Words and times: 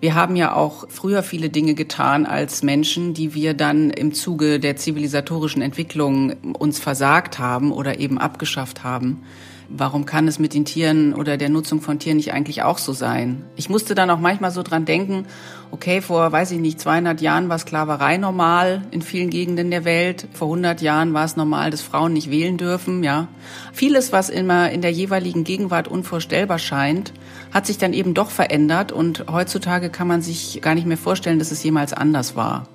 Wir 0.00 0.14
haben 0.14 0.34
ja 0.34 0.54
auch 0.54 0.86
früher 0.88 1.22
viele 1.22 1.50
Dinge 1.50 1.74
getan 1.74 2.24
als 2.24 2.62
Menschen, 2.62 3.12
die 3.12 3.34
wir 3.34 3.52
dann 3.52 3.90
im 3.90 4.14
Zuge 4.14 4.58
der 4.58 4.76
zivilisatorischen 4.76 5.60
Entwicklung 5.60 6.32
uns 6.58 6.78
versagt 6.78 7.38
haben 7.38 7.70
oder 7.70 7.98
eben 7.98 8.18
abgeschafft 8.18 8.82
haben. 8.82 9.22
Warum 9.72 10.04
kann 10.04 10.26
es 10.26 10.40
mit 10.40 10.52
den 10.52 10.64
Tieren 10.64 11.14
oder 11.14 11.36
der 11.36 11.48
Nutzung 11.48 11.80
von 11.80 12.00
Tieren 12.00 12.16
nicht 12.16 12.32
eigentlich 12.32 12.64
auch 12.64 12.78
so 12.78 12.92
sein? 12.92 13.44
Ich 13.54 13.70
musste 13.70 13.94
dann 13.94 14.10
auch 14.10 14.18
manchmal 14.18 14.50
so 14.50 14.64
dran 14.64 14.84
denken, 14.84 15.26
okay, 15.70 16.00
vor, 16.00 16.32
weiß 16.32 16.50
ich 16.50 16.58
nicht, 16.58 16.80
200 16.80 17.20
Jahren 17.20 17.48
war 17.48 17.56
Sklaverei 17.56 18.16
normal 18.16 18.82
in 18.90 19.00
vielen 19.00 19.30
Gegenden 19.30 19.70
der 19.70 19.84
Welt. 19.84 20.26
Vor 20.32 20.48
100 20.48 20.82
Jahren 20.82 21.14
war 21.14 21.24
es 21.24 21.36
normal, 21.36 21.70
dass 21.70 21.82
Frauen 21.82 22.14
nicht 22.14 22.32
wählen 22.32 22.56
dürfen, 22.56 23.04
ja. 23.04 23.28
Vieles, 23.72 24.10
was 24.10 24.28
immer 24.28 24.72
in 24.72 24.82
der 24.82 24.90
jeweiligen 24.90 25.44
Gegenwart 25.44 25.86
unvorstellbar 25.86 26.58
scheint, 26.58 27.12
hat 27.54 27.66
sich 27.66 27.78
dann 27.78 27.92
eben 27.92 28.12
doch 28.12 28.30
verändert 28.30 28.90
und 28.90 29.26
heutzutage 29.30 29.88
kann 29.88 30.08
man 30.08 30.20
sich 30.20 30.60
gar 30.62 30.74
nicht 30.74 30.86
mehr 30.86 30.98
vorstellen, 30.98 31.38
dass 31.38 31.52
es 31.52 31.62
jemals 31.62 31.92
anders 31.92 32.34
war. 32.34 32.66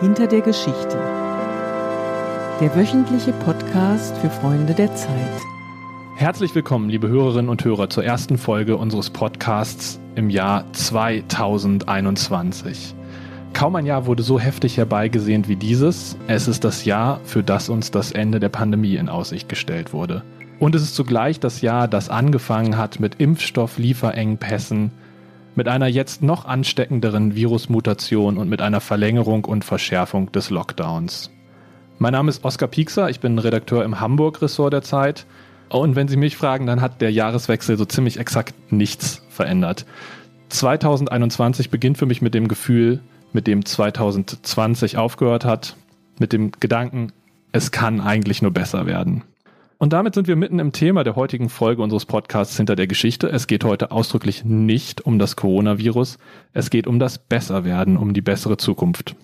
Hinter 0.00 0.28
der 0.28 0.42
Geschichte 0.42 1.27
der 2.60 2.74
wöchentliche 2.74 3.32
Podcast 3.32 4.16
für 4.16 4.30
Freunde 4.30 4.74
der 4.74 4.92
Zeit. 4.96 5.40
Herzlich 6.16 6.52
willkommen, 6.56 6.90
liebe 6.90 7.06
Hörerinnen 7.06 7.50
und 7.50 7.64
Hörer, 7.64 7.88
zur 7.88 8.04
ersten 8.04 8.36
Folge 8.36 8.76
unseres 8.76 9.10
Podcasts 9.10 10.00
im 10.16 10.28
Jahr 10.28 10.64
2021. 10.72 12.96
Kaum 13.52 13.76
ein 13.76 13.86
Jahr 13.86 14.06
wurde 14.06 14.24
so 14.24 14.40
heftig 14.40 14.76
herbeigesehnt 14.76 15.48
wie 15.48 15.54
dieses. 15.54 16.16
Es 16.26 16.48
ist 16.48 16.64
das 16.64 16.84
Jahr, 16.84 17.20
für 17.22 17.44
das 17.44 17.68
uns 17.68 17.92
das 17.92 18.10
Ende 18.10 18.40
der 18.40 18.48
Pandemie 18.48 18.96
in 18.96 19.08
Aussicht 19.08 19.48
gestellt 19.48 19.92
wurde. 19.92 20.24
Und 20.58 20.74
es 20.74 20.82
ist 20.82 20.96
zugleich 20.96 21.38
das 21.38 21.60
Jahr, 21.60 21.86
das 21.86 22.08
angefangen 22.08 22.76
hat 22.76 22.98
mit 22.98 23.20
Impfstofflieferengpässen, 23.20 24.90
mit 25.54 25.68
einer 25.68 25.86
jetzt 25.86 26.24
noch 26.24 26.44
ansteckenderen 26.44 27.36
Virusmutation 27.36 28.36
und 28.36 28.48
mit 28.48 28.62
einer 28.62 28.80
Verlängerung 28.80 29.44
und 29.44 29.64
Verschärfung 29.64 30.32
des 30.32 30.50
Lockdowns. 30.50 31.30
Mein 32.00 32.12
Name 32.12 32.30
ist 32.30 32.44
Oskar 32.44 32.68
Piekser, 32.68 33.10
ich 33.10 33.18
bin 33.18 33.40
Redakteur 33.40 33.84
im 33.84 33.98
Hamburg-Ressort 33.98 34.72
der 34.72 34.82
Zeit. 34.82 35.26
Und 35.68 35.96
wenn 35.96 36.06
Sie 36.06 36.16
mich 36.16 36.36
fragen, 36.36 36.64
dann 36.64 36.80
hat 36.80 37.00
der 37.00 37.10
Jahreswechsel 37.10 37.76
so 37.76 37.84
ziemlich 37.84 38.20
exakt 38.20 38.54
nichts 38.70 39.26
verändert. 39.30 39.84
2021 40.50 41.70
beginnt 41.70 41.98
für 41.98 42.06
mich 42.06 42.22
mit 42.22 42.34
dem 42.34 42.46
Gefühl, 42.46 43.00
mit 43.32 43.48
dem 43.48 43.64
2020 43.64 44.96
aufgehört 44.96 45.44
hat, 45.44 45.76
mit 46.20 46.32
dem 46.32 46.52
Gedanken, 46.52 47.12
es 47.50 47.72
kann 47.72 48.00
eigentlich 48.00 48.42
nur 48.42 48.52
besser 48.52 48.86
werden. 48.86 49.24
Und 49.78 49.92
damit 49.92 50.14
sind 50.14 50.28
wir 50.28 50.36
mitten 50.36 50.60
im 50.60 50.70
Thema 50.70 51.02
der 51.02 51.16
heutigen 51.16 51.48
Folge 51.48 51.82
unseres 51.82 52.06
Podcasts 52.06 52.56
hinter 52.56 52.76
der 52.76 52.86
Geschichte. 52.86 53.28
Es 53.28 53.48
geht 53.48 53.64
heute 53.64 53.90
ausdrücklich 53.90 54.44
nicht 54.44 55.04
um 55.04 55.18
das 55.18 55.34
Coronavirus, 55.34 56.18
es 56.52 56.70
geht 56.70 56.86
um 56.86 57.00
das 57.00 57.18
Besserwerden, 57.18 57.96
um 57.96 58.14
die 58.14 58.22
bessere 58.22 58.56
Zukunft. 58.56 59.16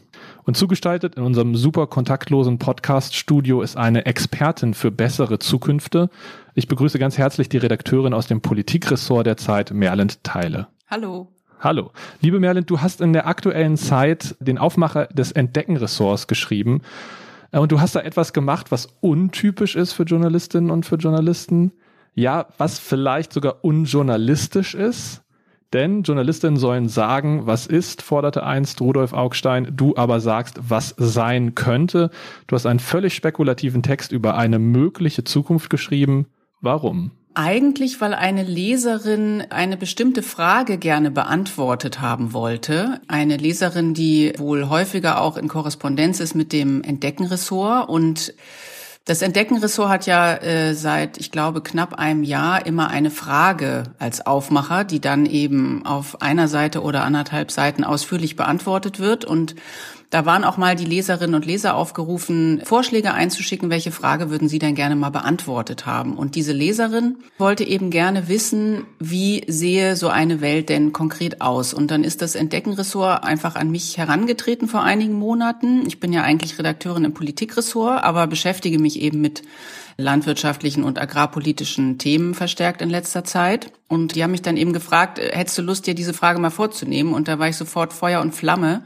Und 0.47 0.59
zugestaltet 0.59 1.15
in 1.15 1.23
unserem 1.23 1.57
super 1.57 1.87
kontaktlosen 1.87 2.59
Podcast-Studio 2.59 3.63
ist 3.63 3.79
eine 3.79 4.05
Expertin 4.05 4.75
für 4.75 4.91
bessere 4.91 5.39
Zukünfte. 5.39 6.11
Ich 6.55 6.69
begrüße 6.69 6.99
ganz 6.99 7.17
herzlich 7.17 7.49
die 7.49 7.57
Redakteurin 7.57 8.13
aus 8.13 8.27
dem 8.27 8.43
Politikressort 8.43 9.27
der 9.27 9.39
Zeit, 9.39 9.71
Merlind 9.73 10.23
Teile. 10.23 10.67
Hallo. 10.87 11.29
Hallo. 11.61 11.93
Liebe 12.21 12.41
Merlind, 12.41 12.69
du 12.69 12.83
hast 12.83 13.01
in 13.01 13.15
der 13.15 13.27
aktuellen 13.27 13.79
Zeit 13.79 14.37
den 14.39 14.59
Aufmacher 14.59 15.07
des 15.07 15.33
Entdecken-Ressorts 15.33 16.27
geschrieben. 16.27 16.83
Äh, 17.51 17.59
und 17.59 17.73
du 17.73 17.81
hast 17.81 17.95
da 17.97 18.01
etwas 18.01 18.35
gemacht, 18.35 18.71
was 18.71 18.89
untypisch 19.01 19.77
ist 19.77 19.95
für 19.95 20.03
Journalistinnen 20.03 20.71
und 20.71 20.85
für 20.85 20.97
Journalisten. 20.97 21.73
Ja, 22.13 22.49
was 22.59 22.79
vielleicht 22.79 23.33
sogar 23.33 23.65
unjournalistisch 23.65 24.75
ist. 24.75 25.24
Denn 25.75 26.05
Journalistinnen 26.05 26.57
sollen 26.57 26.89
sagen, 26.89 27.47
was 27.47 27.67
ist, 27.67 28.01
forderte 28.01 28.45
einst 28.45 28.81
Rudolf 28.81 29.13
Augstein, 29.13 29.73
du 29.73 29.97
aber 29.97 30.21
sagst, 30.21 30.61
was 30.69 30.95
sein 30.97 31.57
könnte. 31.57 32.11
Du 32.47 32.55
hast 32.55 32.65
einen 32.65 32.79
völlig 32.79 33.15
spekulativen 33.15 33.83
Text 33.83 34.13
über 34.13 34.37
eine 34.37 34.61
mögliche 34.61 35.25
Zukunft 35.25 35.71
geschrieben. 35.71 36.27
Warum? 36.61 37.11
Eigentlich, 37.35 38.01
weil 38.01 38.15
eine 38.15 38.45
Leserin 38.45 39.43
eine 39.51 39.77
bestimmte 39.77 40.23
Frage 40.23 40.79
gerne 40.79 41.11
beantwortet 41.11 42.01
haben 42.01 42.33
wollte. 42.33 43.01
Eine 43.09 43.37
Leserin, 43.37 43.95
die 43.95 44.33
wohl 44.39 44.69
häufiger 44.69 45.21
auch 45.21 45.37
in 45.37 45.49
Korrespondenz 45.49 46.21
ist 46.21 46.37
mit 46.37 46.53
dem 46.53 46.85
Entdeckenressort 46.85 47.89
und 47.89 48.33
das 49.05 49.21
Entdeckenressort 49.21 49.91
hat 49.91 50.07
ja 50.07 50.35
äh, 50.37 50.75
seit, 50.75 51.19
ich 51.19 51.31
glaube, 51.31 51.63
knapp 51.63 51.95
einem 51.95 52.23
Jahr 52.23 52.65
immer 52.65 52.89
eine 52.89 53.11
Frage 53.11 53.83
als 53.99 54.27
Aufmacher, 54.27 54.85
die 54.85 55.01
dann 55.01 55.27
eben 55.27 55.85
auf 55.85 56.23
einer 56.23 56.49
Seite 56.49 56.83
oder 56.83 57.05
anderthalb 57.05 57.51
Seiten 57.51 57.85
ausführlich 57.85 58.35
beantwortet 58.35 59.01
wird. 59.01 59.27
Und 59.27 59.57
da 60.15 60.25
waren 60.25 60.45
auch 60.45 60.57
mal 60.59 60.77
die 60.77 60.85
Leserinnen 60.85 61.35
und 61.35 61.45
Leser 61.45 61.75
aufgerufen, 61.75 62.63
Vorschläge 62.65 63.15
einzuschicken, 63.15 63.69
welche 63.69 63.91
Frage 63.91 64.31
würden 64.31 64.49
sie 64.49 64.61
denn 64.61 64.77
gerne 64.77 64.95
mal 64.95 65.11
beantwortet 65.11 65.87
haben. 65.87 66.17
Und 66.17 66.37
diese 66.37 66.53
Leserin 66.53 67.17
wollte 67.37 67.65
eben 67.65 67.91
gerne 67.91 68.29
wissen, 68.29 68.87
wie 69.01 69.43
sehe 69.49 69.97
so 69.97 70.07
eine 70.07 70.41
Welt 70.41 70.69
denn 70.69 70.93
konkret 70.93 71.41
aus. 71.41 71.75
Und 71.75 71.91
dann 71.91 72.05
ist 72.05 72.23
das 72.23 72.37
Entdeckenressort 72.37 73.25
einfach 73.25 73.57
an 73.57 73.73
mich 73.73 73.99
herangetreten 73.99 74.69
vor 74.69 74.85
einigen 74.85 75.15
Monaten. 75.15 75.85
Ich 75.85 75.99
bin 75.99 76.13
ja 76.13 76.23
eigentlich 76.23 76.61
Redakteurin 76.61 77.07
im 77.07 77.15
Politikressort, 77.15 78.05
aber 78.05 78.29
beschäftige 78.29 78.79
mich 78.79 79.01
eben 79.01 79.21
mit 79.21 79.43
landwirtschaftlichen 79.97 80.85
und 80.85 81.01
agrarpolitischen 81.01 81.99
Themen 81.99 82.35
verstärkt 82.35 82.83
in 82.83 82.91
letzter 82.91 83.25
Zeit. 83.25 83.73
Und 83.89 84.15
die 84.15 84.23
haben 84.23 84.31
mich 84.31 84.43
dann 84.43 84.57
eben 84.57 84.73
gefragt, 84.73 85.19
hättest 85.19 85.59
du 85.59 85.63
Lust, 85.63 85.89
dir 85.89 85.97
diese 85.97 86.15
Frage 86.15 86.39
mal 86.39 86.51
vorzunehmen? 86.51 87.15
Und 87.15 87.27
da 87.27 87.41
war 87.41 87.49
ich 87.49 87.57
sofort 87.57 87.93
Feuer 87.93 88.21
und 88.21 88.33
Flamme 88.33 88.85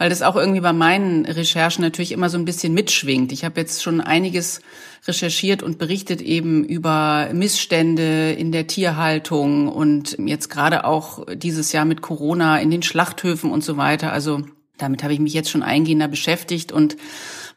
weil 0.00 0.08
das 0.08 0.22
auch 0.22 0.34
irgendwie 0.34 0.62
bei 0.62 0.72
meinen 0.72 1.26
Recherchen 1.26 1.84
natürlich 1.84 2.12
immer 2.12 2.30
so 2.30 2.38
ein 2.38 2.46
bisschen 2.46 2.72
mitschwingt. 2.72 3.32
Ich 3.32 3.44
habe 3.44 3.60
jetzt 3.60 3.82
schon 3.82 4.00
einiges 4.00 4.62
recherchiert 5.06 5.62
und 5.62 5.76
berichtet 5.76 6.22
eben 6.22 6.64
über 6.64 7.28
Missstände 7.34 8.32
in 8.32 8.50
der 8.50 8.66
Tierhaltung 8.66 9.68
und 9.68 10.16
jetzt 10.18 10.48
gerade 10.48 10.86
auch 10.86 11.26
dieses 11.34 11.72
Jahr 11.72 11.84
mit 11.84 12.00
Corona 12.00 12.58
in 12.60 12.70
den 12.70 12.82
Schlachthöfen 12.82 13.50
und 13.50 13.62
so 13.62 13.76
weiter. 13.76 14.10
Also 14.10 14.40
damit 14.78 15.02
habe 15.02 15.12
ich 15.12 15.20
mich 15.20 15.34
jetzt 15.34 15.50
schon 15.50 15.62
eingehender 15.62 16.08
beschäftigt 16.08 16.72
und 16.72 16.96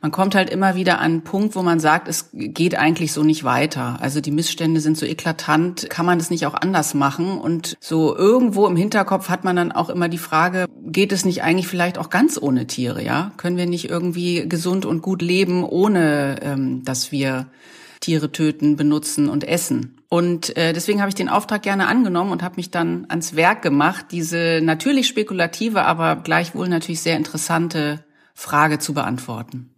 man 0.04 0.12
kommt 0.12 0.36
halt 0.36 0.50
immer 0.50 0.76
wieder 0.76 1.00
an 1.00 1.14
einen 1.14 1.22
Punkt, 1.24 1.56
wo 1.56 1.64
man 1.64 1.80
sagt, 1.80 2.10
es 2.10 2.30
geht 2.34 2.76
eigentlich 2.78 3.14
so 3.14 3.24
nicht 3.24 3.46
weiter. 3.46 4.00
Also 4.02 4.20
die 4.20 4.32
Missstände 4.32 4.82
sind 4.82 4.98
so 4.98 5.06
eklatant, 5.06 5.90
kann 5.90 6.06
man 6.06 6.20
das 6.20 6.30
nicht 6.30 6.46
auch 6.46 6.56
anders 6.56 6.94
machen? 6.94 7.38
Und 7.38 7.78
so 7.80 8.14
irgendwo 8.14 8.68
im 8.68 8.76
Hinterkopf 8.76 9.30
hat 9.30 9.46
man 9.46 9.56
dann 9.56 9.72
auch 9.72 9.90
immer 9.90 10.10
die 10.10 10.18
Frage, 10.18 10.66
geht 10.86 11.14
es 11.14 11.24
nicht 11.24 11.42
eigentlich 11.42 11.70
vielleicht 11.70 11.98
auch 11.98 12.10
ganz 12.10 12.38
ohne 12.38 12.68
Tiere, 12.68 13.02
ja? 13.02 13.32
Können 13.38 13.56
wir 13.56 13.66
nicht 13.66 13.90
irgendwie 13.90 14.46
gesund 14.46 14.86
und 14.86 15.02
gut 15.02 15.22
leben, 15.22 15.64
ohne 15.64 16.36
ähm, 16.42 16.84
dass 16.84 17.14
wir 17.14 17.48
Tiere 18.02 18.30
töten, 18.30 18.76
benutzen 18.76 19.30
und 19.30 19.48
essen? 19.48 20.02
Und 20.10 20.58
äh, 20.58 20.74
deswegen 20.74 21.00
habe 21.00 21.08
ich 21.08 21.16
den 21.16 21.30
Auftrag 21.30 21.62
gerne 21.62 21.88
angenommen 21.88 22.34
und 22.34 22.44
habe 22.44 22.58
mich 22.58 22.72
dann 22.72 23.06
ans 23.08 23.38
Werk 23.38 23.62
gemacht, 23.62 24.08
diese 24.12 24.60
natürlich 24.62 25.08
spekulative, 25.08 25.84
aber 25.84 26.18
gleichwohl 26.18 26.68
natürlich 26.68 27.00
sehr 27.00 27.16
interessante 27.16 28.04
Frage 28.34 28.80
zu 28.80 28.94
beantworten. 28.94 29.73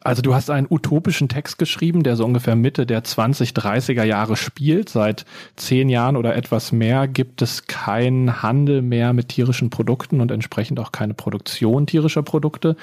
Also 0.00 0.22
du 0.22 0.34
hast 0.34 0.50
einen 0.50 0.66
utopischen 0.70 1.28
Text 1.28 1.58
geschrieben, 1.58 2.02
der 2.02 2.16
so 2.16 2.24
ungefähr 2.24 2.56
Mitte 2.56 2.86
der 2.86 3.02
20, 3.02 3.50
30er 3.50 4.04
Jahre 4.04 4.36
spielt. 4.36 4.88
Seit 4.88 5.24
zehn 5.56 5.88
Jahren 5.88 6.16
oder 6.16 6.36
etwas 6.36 6.72
mehr 6.72 7.08
gibt 7.08 7.42
es 7.42 7.66
keinen 7.66 8.42
Handel 8.42 8.82
mehr 8.82 9.12
mit 9.12 9.28
tierischen 9.28 9.70
Produkten 9.70 10.20
und 10.20 10.30
entsprechend 10.30 10.78
auch 10.80 10.92
keine 10.92 11.14
Produktion 11.14 11.86
tierischer 11.86 12.22
Produkte. 12.22 12.76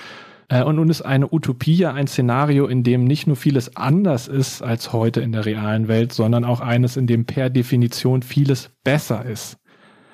Äh, 0.49 0.63
und 0.63 0.75
nun 0.75 0.89
ist 0.89 1.01
eine 1.01 1.31
Utopie 1.31 1.75
ja 1.75 1.93
ein 1.93 2.07
Szenario, 2.07 2.67
in 2.67 2.83
dem 2.83 3.05
nicht 3.05 3.27
nur 3.27 3.35
vieles 3.35 3.75
anders 3.75 4.27
ist 4.27 4.61
als 4.61 4.93
heute 4.93 5.21
in 5.21 5.31
der 5.31 5.45
realen 5.45 5.87
Welt, 5.87 6.13
sondern 6.13 6.43
auch 6.43 6.59
eines, 6.59 6.97
in 6.97 7.07
dem 7.07 7.25
per 7.25 7.49
Definition 7.49 8.21
vieles 8.21 8.71
besser 8.83 9.25
ist. 9.25 9.57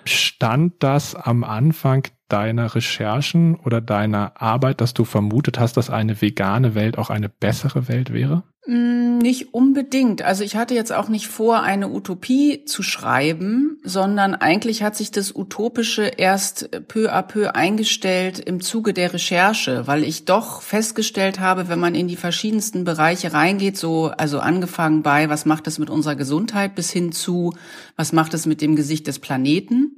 Stand 0.06 0.75
das 0.80 1.15
am 1.15 1.44
Anfang 1.44 2.07
deiner 2.31 2.75
Recherchen 2.75 3.56
oder 3.56 3.81
deiner 3.81 4.42
Arbeit, 4.42 4.81
dass 4.81 4.94
du 4.94 5.06
vermutet 5.06 5.60
hast, 5.60 5.78
dass 5.78 5.89
eine 5.89 6.22
vegane 6.22 6.75
Welt 6.75 6.98
auch 6.98 7.10
eine 7.10 7.30
bessere 7.30 7.88
Welt 7.88 8.13
wäre? 8.13 8.44
Mm, 8.68 9.18
nicht 9.18 9.56
unbedingt. 9.56 10.22
Also 10.22 10.44
ich 10.44 10.56
hatte 10.56 10.75
jetzt 10.75 10.94
auch 10.94 11.10
nicht 11.10 11.28
vor, 11.28 11.63
eine 11.63 11.89
Utopie 11.89 12.63
zu 12.66 12.83
schreiben, 12.83 13.80
sondern 13.83 14.36
eigentlich 14.36 14.83
hat 14.83 14.95
sich 14.95 15.10
das 15.10 15.36
Utopische 15.36 16.04
erst 16.04 16.69
peu 16.88 17.12
à 17.12 17.24
peu 17.24 17.56
eingestellt 17.56 18.39
im 18.39 18.62
Zuge 18.62 18.94
der 18.94 19.13
Recherche, 19.13 19.88
weil 19.88 20.04
ich 20.04 20.25
doch 20.25 20.62
festgestellt 20.62 21.39
habe, 21.39 21.69
wenn 21.69 21.80
man 21.80 21.95
in 21.95 22.07
die 22.07 22.16
verschiedensten 22.16 22.83
Bereiche 22.83 23.33
reingeht, 23.33 23.78
so, 23.78 24.12
also 24.16 24.39
angefangen 24.39 25.01
bei, 25.01 25.28
was 25.28 25.45
macht 25.45 25.66
es 25.66 25.80
mit 25.80 25.89
unserer 25.89 26.16
Gesundheit 26.16 26.75
bis 26.75 26.92
hin 26.92 27.12
zu, 27.12 27.56
was 27.95 28.13
macht 28.13 28.36
es 28.36 28.45
mit 28.45 28.62
dem 28.62 28.75
Gesicht 28.75 29.07
des 29.07 29.18
Planeten, 29.18 29.98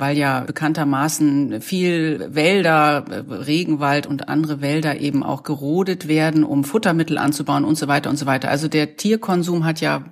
weil 0.00 0.16
ja 0.16 0.40
bekanntermaßen 0.40 1.60
viel 1.60 2.28
Wälder, 2.30 3.04
Regenwald 3.28 4.06
und 4.06 4.28
andere 4.28 4.60
Wälder 4.60 5.00
eben 5.00 5.22
auch 5.22 5.42
gerodet 5.42 6.08
werden, 6.08 6.44
um 6.44 6.64
Futtermittel 6.64 7.18
anzubauen 7.18 7.64
und 7.64 7.76
so 7.76 7.86
weiter 7.88 8.10
und 8.10 8.16
so 8.16 8.26
weiter. 8.26 8.48
Also 8.48 8.68
der 8.68 8.96
Tierkonsum 8.96 9.64
hat 9.64 9.80
ja 9.80 10.04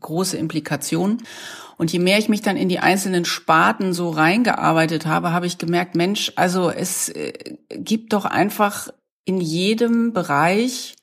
große 0.00 0.36
Implikationen. 0.36 1.22
Und 1.76 1.92
je 1.92 1.98
mehr 1.98 2.18
ich 2.18 2.28
mich 2.28 2.42
dann 2.42 2.58
in 2.58 2.68
die 2.68 2.80
einzelnen 2.80 3.24
Sparten 3.24 3.94
so 3.94 4.10
reingearbeitet 4.10 5.06
habe, 5.06 5.32
habe 5.32 5.46
ich 5.46 5.56
gemerkt, 5.56 5.94
Mensch, 5.94 6.30
also 6.36 6.70
es 6.70 7.08
äh, 7.08 7.32
gibt 7.70 8.12
doch 8.12 8.26
einfach 8.26 8.90
in 9.24 9.40
jedem 9.40 10.12
Bereich 10.12 10.96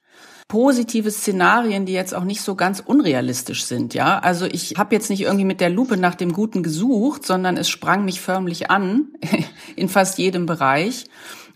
positive 0.48 1.12
Szenarien, 1.12 1.86
die 1.86 1.94
jetzt 1.94 2.16
auch 2.16 2.24
nicht 2.24 2.42
so 2.42 2.56
ganz 2.56 2.80
unrealistisch 2.80 3.66
sind, 3.66 3.94
ja. 3.94 4.20
Also 4.20 4.46
ich 4.46 4.76
habe 4.78 4.96
jetzt 4.96 5.10
nicht 5.10 5.22
irgendwie 5.22 5.46
mit 5.46 5.60
der 5.60 5.70
Lupe 5.70 5.98
nach 5.98 6.16
dem 6.16 6.32
Guten 6.32 6.64
gesucht, 6.64 7.26
sondern 7.26 7.58
es 7.58 7.70
sprang 7.70 8.06
mich 8.06 8.22
förmlich 8.22 8.72
an 8.72 9.08
in 9.76 9.90
fast 9.90 10.18
jedem 10.18 10.46
Bereich. 10.46 11.06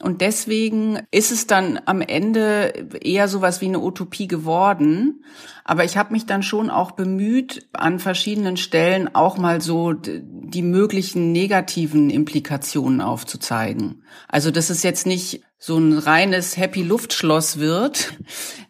Und 0.02 0.22
deswegen 0.22 1.00
ist 1.12 1.32
es 1.32 1.48
dann 1.48 1.80
am 1.86 2.02
Ende 2.02 2.90
eher 3.02 3.28
sowas 3.28 3.62
wie 3.62 3.66
eine 3.66 3.80
Utopie 3.80 4.28
geworden. 4.28 5.24
Aber 5.64 5.84
ich 5.84 5.96
habe 5.96 6.14
mich 6.14 6.26
dann 6.26 6.44
schon 6.44 6.70
auch 6.70 6.92
bemüht, 6.92 7.70
an 7.74 8.00
verschiedenen 8.00 8.58
Stellen 8.58 9.14
auch 9.14 9.38
mal 9.38 9.62
so 9.62 9.94
die 9.94 10.64
möglichen 10.64 11.32
negativen 11.32 12.10
Implikationen 12.10 13.02
aufzuzeigen. 13.02 14.04
Also 14.28 14.50
dass 14.50 14.70
es 14.70 14.84
jetzt 14.84 15.06
nicht 15.06 15.44
so 15.64 15.78
ein 15.78 16.00
reines 16.00 16.58
Happy 16.58 16.82
Luftschloss 16.82 17.60
wird, 17.60 18.14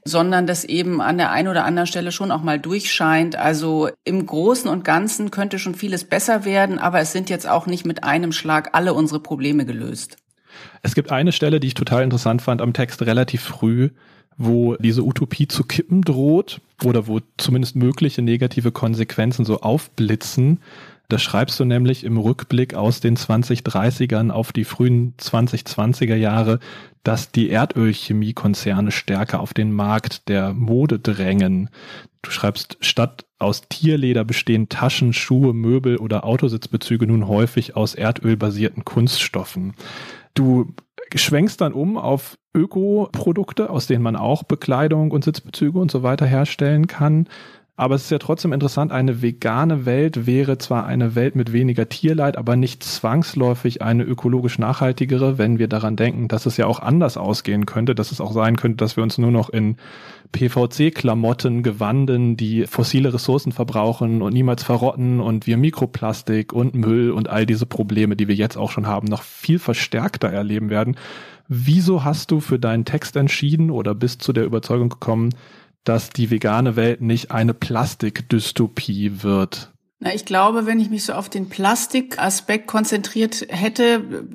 sondern 0.03 0.45
dass 0.45 0.65
eben 0.65 0.99
an 1.01 1.17
der 1.17 1.31
einen 1.31 1.47
oder 1.47 1.63
anderen 1.63 1.87
Stelle 1.87 2.11
schon 2.11 2.31
auch 2.31 2.43
mal 2.43 2.59
durchscheint. 2.59 3.37
Also 3.37 3.89
im 4.03 4.25
Großen 4.25 4.69
und 4.69 4.83
Ganzen 4.83 5.31
könnte 5.31 5.57
schon 5.57 5.73
vieles 5.75 6.03
besser 6.03 6.43
werden, 6.43 6.79
aber 6.79 6.99
es 6.99 7.13
sind 7.13 7.29
jetzt 7.29 7.47
auch 7.47 7.65
nicht 7.65 7.85
mit 7.85 8.03
einem 8.03 8.33
Schlag 8.33 8.71
alle 8.73 8.93
unsere 8.93 9.21
Probleme 9.21 9.65
gelöst. 9.65 10.17
Es 10.81 10.95
gibt 10.95 11.11
eine 11.11 11.31
Stelle, 11.31 11.59
die 11.59 11.67
ich 11.67 11.73
total 11.73 12.03
interessant 12.03 12.41
fand 12.41 12.61
am 12.61 12.73
Text 12.73 13.01
relativ 13.01 13.41
früh, 13.41 13.89
wo 14.37 14.75
diese 14.75 15.03
Utopie 15.03 15.47
zu 15.47 15.63
kippen 15.63 16.01
droht 16.01 16.61
oder 16.83 17.07
wo 17.07 17.19
zumindest 17.37 17.75
mögliche 17.75 18.21
negative 18.21 18.71
Konsequenzen 18.71 19.45
so 19.45 19.61
aufblitzen. 19.61 20.59
Da 21.09 21.19
schreibst 21.19 21.59
du 21.59 21.65
nämlich 21.65 22.05
im 22.05 22.17
Rückblick 22.17 22.73
aus 22.73 23.01
den 23.01 23.17
2030ern 23.17 24.31
auf 24.31 24.53
die 24.53 24.63
frühen 24.63 25.13
2020er 25.19 26.15
Jahre, 26.15 26.59
dass 27.03 27.31
die 27.31 27.49
Erdölchemiekonzerne 27.49 28.91
stärker 28.91 29.41
auf 29.41 29.53
den 29.53 29.73
Markt 29.73 30.29
der 30.29 30.53
Mode 30.53 30.99
drängen. 30.99 31.69
Du 32.21 32.31
schreibst, 32.31 32.77
statt 32.79 33.25
aus 33.39 33.63
Tierleder 33.67 34.23
bestehen 34.23 34.69
Taschen, 34.69 35.11
Schuhe, 35.11 35.53
Möbel 35.53 35.97
oder 35.97 36.23
Autositzbezüge 36.23 37.07
nun 37.07 37.27
häufig 37.27 37.75
aus 37.75 37.93
erdölbasierten 37.93 38.85
Kunststoffen. 38.85 39.73
Du 40.33 40.73
schwenkst 41.13 41.59
dann 41.59 41.73
um 41.73 41.97
auf 41.97 42.37
Ökoprodukte, 42.55 43.69
aus 43.69 43.87
denen 43.87 44.03
man 44.03 44.15
auch 44.15 44.43
Bekleidung 44.43 45.11
und 45.11 45.23
Sitzbezüge 45.23 45.79
und 45.79 45.91
so 45.91 46.03
weiter 46.03 46.25
herstellen 46.25 46.87
kann. 46.87 47.27
Aber 47.81 47.95
es 47.95 48.03
ist 48.03 48.11
ja 48.11 48.19
trotzdem 48.19 48.53
interessant, 48.53 48.91
eine 48.91 49.23
vegane 49.23 49.87
Welt 49.87 50.27
wäre 50.27 50.59
zwar 50.59 50.85
eine 50.85 51.15
Welt 51.15 51.35
mit 51.35 51.51
weniger 51.51 51.89
Tierleid, 51.89 52.37
aber 52.37 52.55
nicht 52.55 52.83
zwangsläufig 52.83 53.81
eine 53.81 54.03
ökologisch 54.03 54.59
nachhaltigere, 54.59 55.39
wenn 55.39 55.57
wir 55.57 55.67
daran 55.67 55.95
denken, 55.95 56.27
dass 56.27 56.45
es 56.45 56.57
ja 56.57 56.67
auch 56.67 56.79
anders 56.79 57.17
ausgehen 57.17 57.65
könnte, 57.65 57.95
dass 57.95 58.11
es 58.11 58.21
auch 58.21 58.33
sein 58.33 58.55
könnte, 58.55 58.77
dass 58.77 58.97
wir 58.97 59.03
uns 59.03 59.17
nur 59.17 59.31
noch 59.31 59.49
in 59.49 59.77
PVC-Klamotten 60.31 61.63
gewanden, 61.63 62.37
die 62.37 62.67
fossile 62.67 63.15
Ressourcen 63.15 63.51
verbrauchen 63.51 64.21
und 64.21 64.31
niemals 64.31 64.61
verrotten 64.61 65.19
und 65.19 65.47
wir 65.47 65.57
Mikroplastik 65.57 66.53
und 66.53 66.75
Müll 66.75 67.09
und 67.09 67.31
all 67.31 67.47
diese 67.47 67.65
Probleme, 67.65 68.15
die 68.15 68.27
wir 68.27 68.35
jetzt 68.35 68.57
auch 68.57 68.69
schon 68.69 68.85
haben, 68.85 69.07
noch 69.07 69.23
viel 69.23 69.57
verstärkter 69.57 70.29
erleben 70.29 70.69
werden. 70.69 70.97
Wieso 71.47 72.03
hast 72.03 72.29
du 72.29 72.41
für 72.41 72.59
deinen 72.59 72.85
Text 72.85 73.15
entschieden 73.15 73.71
oder 73.71 73.95
bist 73.95 74.21
zu 74.21 74.33
der 74.33 74.45
Überzeugung 74.45 74.89
gekommen, 74.89 75.31
dass 75.83 76.09
die 76.09 76.29
vegane 76.29 76.75
Welt 76.75 77.01
nicht 77.01 77.31
eine 77.31 77.53
Plastikdystopie 77.53 79.23
wird? 79.23 79.71
Na, 79.99 80.13
ich 80.15 80.25
glaube, 80.25 80.65
wenn 80.65 80.79
ich 80.79 80.89
mich 80.89 81.03
so 81.03 81.13
auf 81.13 81.29
den 81.29 81.49
Plastikaspekt 81.49 82.67
konzentriert 82.67 83.45
hätte, 83.49 84.25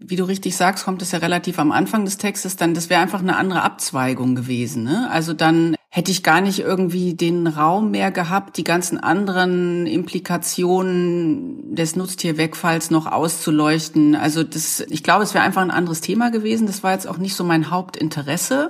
wie 0.00 0.16
du 0.16 0.24
richtig 0.24 0.56
sagst, 0.56 0.84
kommt 0.84 1.02
es 1.02 1.12
ja 1.12 1.18
relativ 1.18 1.58
am 1.58 1.70
Anfang 1.70 2.04
des 2.04 2.16
Textes, 2.16 2.56
dann 2.56 2.74
das 2.74 2.90
wäre 2.90 3.02
einfach 3.02 3.20
eine 3.20 3.36
andere 3.36 3.62
Abzweigung 3.62 4.34
gewesen. 4.34 4.84
Ne? 4.84 5.08
Also 5.10 5.34
dann 5.34 5.76
hätte 5.90 6.10
ich 6.10 6.22
gar 6.22 6.40
nicht 6.40 6.60
irgendwie 6.60 7.12
den 7.12 7.46
Raum 7.46 7.90
mehr 7.90 8.10
gehabt, 8.10 8.56
die 8.56 8.64
ganzen 8.64 8.98
anderen 8.98 9.86
Implikationen 9.86 11.74
des 11.74 11.96
Nutztierwegfalls 11.96 12.90
noch 12.90 13.06
auszuleuchten. 13.06 14.14
Also 14.14 14.42
das, 14.42 14.80
ich 14.80 15.02
glaube, 15.02 15.24
es 15.24 15.34
wäre 15.34 15.44
einfach 15.44 15.60
ein 15.60 15.70
anderes 15.70 16.00
Thema 16.00 16.30
gewesen. 16.30 16.66
Das 16.66 16.82
war 16.82 16.92
jetzt 16.94 17.06
auch 17.06 17.18
nicht 17.18 17.34
so 17.34 17.44
mein 17.44 17.70
Hauptinteresse, 17.70 18.68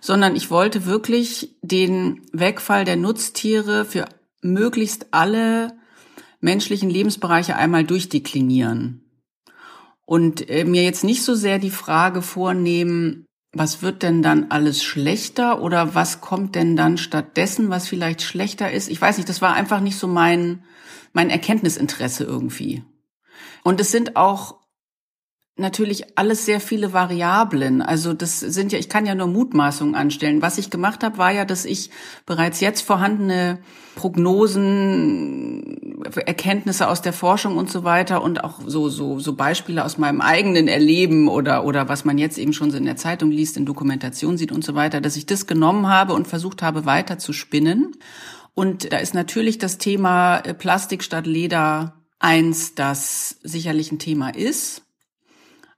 sondern 0.00 0.36
ich 0.36 0.50
wollte 0.50 0.86
wirklich 0.86 1.56
den 1.62 2.22
Wegfall 2.32 2.84
der 2.84 2.96
Nutztiere 2.96 3.84
für 3.84 4.06
möglichst 4.42 5.08
alle 5.12 5.72
menschlichen 6.40 6.90
Lebensbereiche 6.90 7.56
einmal 7.56 7.84
durchdeklinieren 7.84 9.06
und 10.06 10.48
äh, 10.48 10.64
mir 10.64 10.84
jetzt 10.84 11.04
nicht 11.04 11.22
so 11.22 11.34
sehr 11.34 11.58
die 11.58 11.70
Frage 11.70 12.22
vornehmen, 12.22 13.26
was 13.52 13.82
wird 13.82 14.02
denn 14.02 14.22
dann 14.22 14.46
alles 14.50 14.82
schlechter 14.82 15.60
oder 15.62 15.94
was 15.94 16.20
kommt 16.20 16.54
denn 16.54 16.76
dann 16.76 16.98
stattdessen, 16.98 17.70
was 17.70 17.88
vielleicht 17.88 18.22
schlechter 18.22 18.70
ist? 18.70 18.88
Ich 18.88 19.00
weiß 19.00 19.16
nicht, 19.16 19.28
das 19.28 19.42
war 19.42 19.54
einfach 19.54 19.80
nicht 19.80 19.98
so 19.98 20.06
mein, 20.06 20.64
mein 21.12 21.30
Erkenntnisinteresse 21.30 22.24
irgendwie. 22.24 22.84
Und 23.64 23.80
es 23.80 23.90
sind 23.90 24.16
auch 24.16 24.60
natürlich 25.58 26.18
alles 26.18 26.44
sehr 26.44 26.60
viele 26.60 26.92
Variablen. 26.92 27.80
Also 27.80 28.12
das 28.12 28.40
sind 28.40 28.72
ja, 28.72 28.78
ich 28.78 28.90
kann 28.90 29.06
ja 29.06 29.14
nur 29.14 29.26
Mutmaßungen 29.26 29.94
anstellen. 29.94 30.42
Was 30.42 30.58
ich 30.58 30.68
gemacht 30.68 31.02
habe, 31.02 31.16
war 31.16 31.32
ja, 31.32 31.46
dass 31.46 31.64
ich 31.64 31.90
bereits 32.26 32.60
jetzt 32.60 32.82
vorhandene 32.82 33.58
Prognosen, 33.94 36.02
Erkenntnisse 36.26 36.88
aus 36.88 37.00
der 37.00 37.14
Forschung 37.14 37.56
und 37.56 37.70
so 37.70 37.84
weiter 37.84 38.22
und 38.22 38.44
auch 38.44 38.60
so 38.66 38.90
so 38.90 39.18
so 39.18 39.34
Beispiele 39.34 39.84
aus 39.84 39.96
meinem 39.96 40.20
eigenen 40.20 40.68
Erleben 40.68 41.28
oder 41.28 41.64
oder 41.64 41.88
was 41.88 42.04
man 42.04 42.18
jetzt 42.18 42.36
eben 42.36 42.52
schon 42.52 42.70
so 42.70 42.76
in 42.76 42.84
der 42.84 42.96
Zeitung 42.96 43.30
liest, 43.30 43.56
in 43.56 43.64
Dokumentation 43.64 44.36
sieht 44.36 44.52
und 44.52 44.62
so 44.62 44.74
weiter, 44.74 45.00
dass 45.00 45.16
ich 45.16 45.24
das 45.24 45.46
genommen 45.46 45.88
habe 45.88 46.12
und 46.12 46.28
versucht 46.28 46.62
habe 46.62 46.84
weiter 46.84 47.18
zu 47.18 47.32
spinnen. 47.32 47.92
Und 48.54 48.92
da 48.92 48.98
ist 48.98 49.14
natürlich 49.14 49.56
das 49.56 49.78
Thema 49.78 50.42
Plastik 50.58 51.02
statt 51.02 51.26
Leder 51.26 51.94
eins, 52.18 52.74
das 52.74 53.38
sicherlich 53.42 53.90
ein 53.90 53.98
Thema 53.98 54.30
ist 54.30 54.85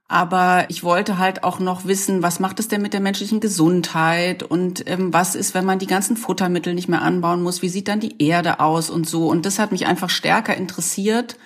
aber 0.09 0.65
ich 0.69 0.83
wollte 0.83 1.19
halt 1.19 1.43
auch 1.43 1.59
noch 1.59 1.85
wissen, 1.85 2.23
was 2.23 2.39
macht 2.39 2.59
es 2.59 2.67
denn 2.67 2.81
mit 2.81 2.93
der 2.93 2.99
menschlichen 2.99 3.39
Gesundheit 3.39 4.41
und 4.41 4.89
ähm, 4.89 5.13
was 5.13 5.35
ist, 5.35 5.53
wenn 5.53 5.65
man 5.65 5.77
die 5.77 5.87
ganzen 5.87 6.17
Futtermittel 6.17 6.73
nicht 6.73 6.89
mehr 6.89 7.03
anbauen 7.03 7.43
muss, 7.43 7.61
wie 7.61 7.69
sieht 7.69 7.87
dann 7.87 7.99
die 7.99 8.21
Erde 8.21 8.59
aus 8.59 8.89
und 8.89 9.07
so. 9.07 9.27
Und 9.27 9.45
das 9.45 9.59
hat 9.59 9.71
mich 9.71 9.85
einfach 9.85 10.09
stärker 10.09 10.57
interessiert, 10.57 11.37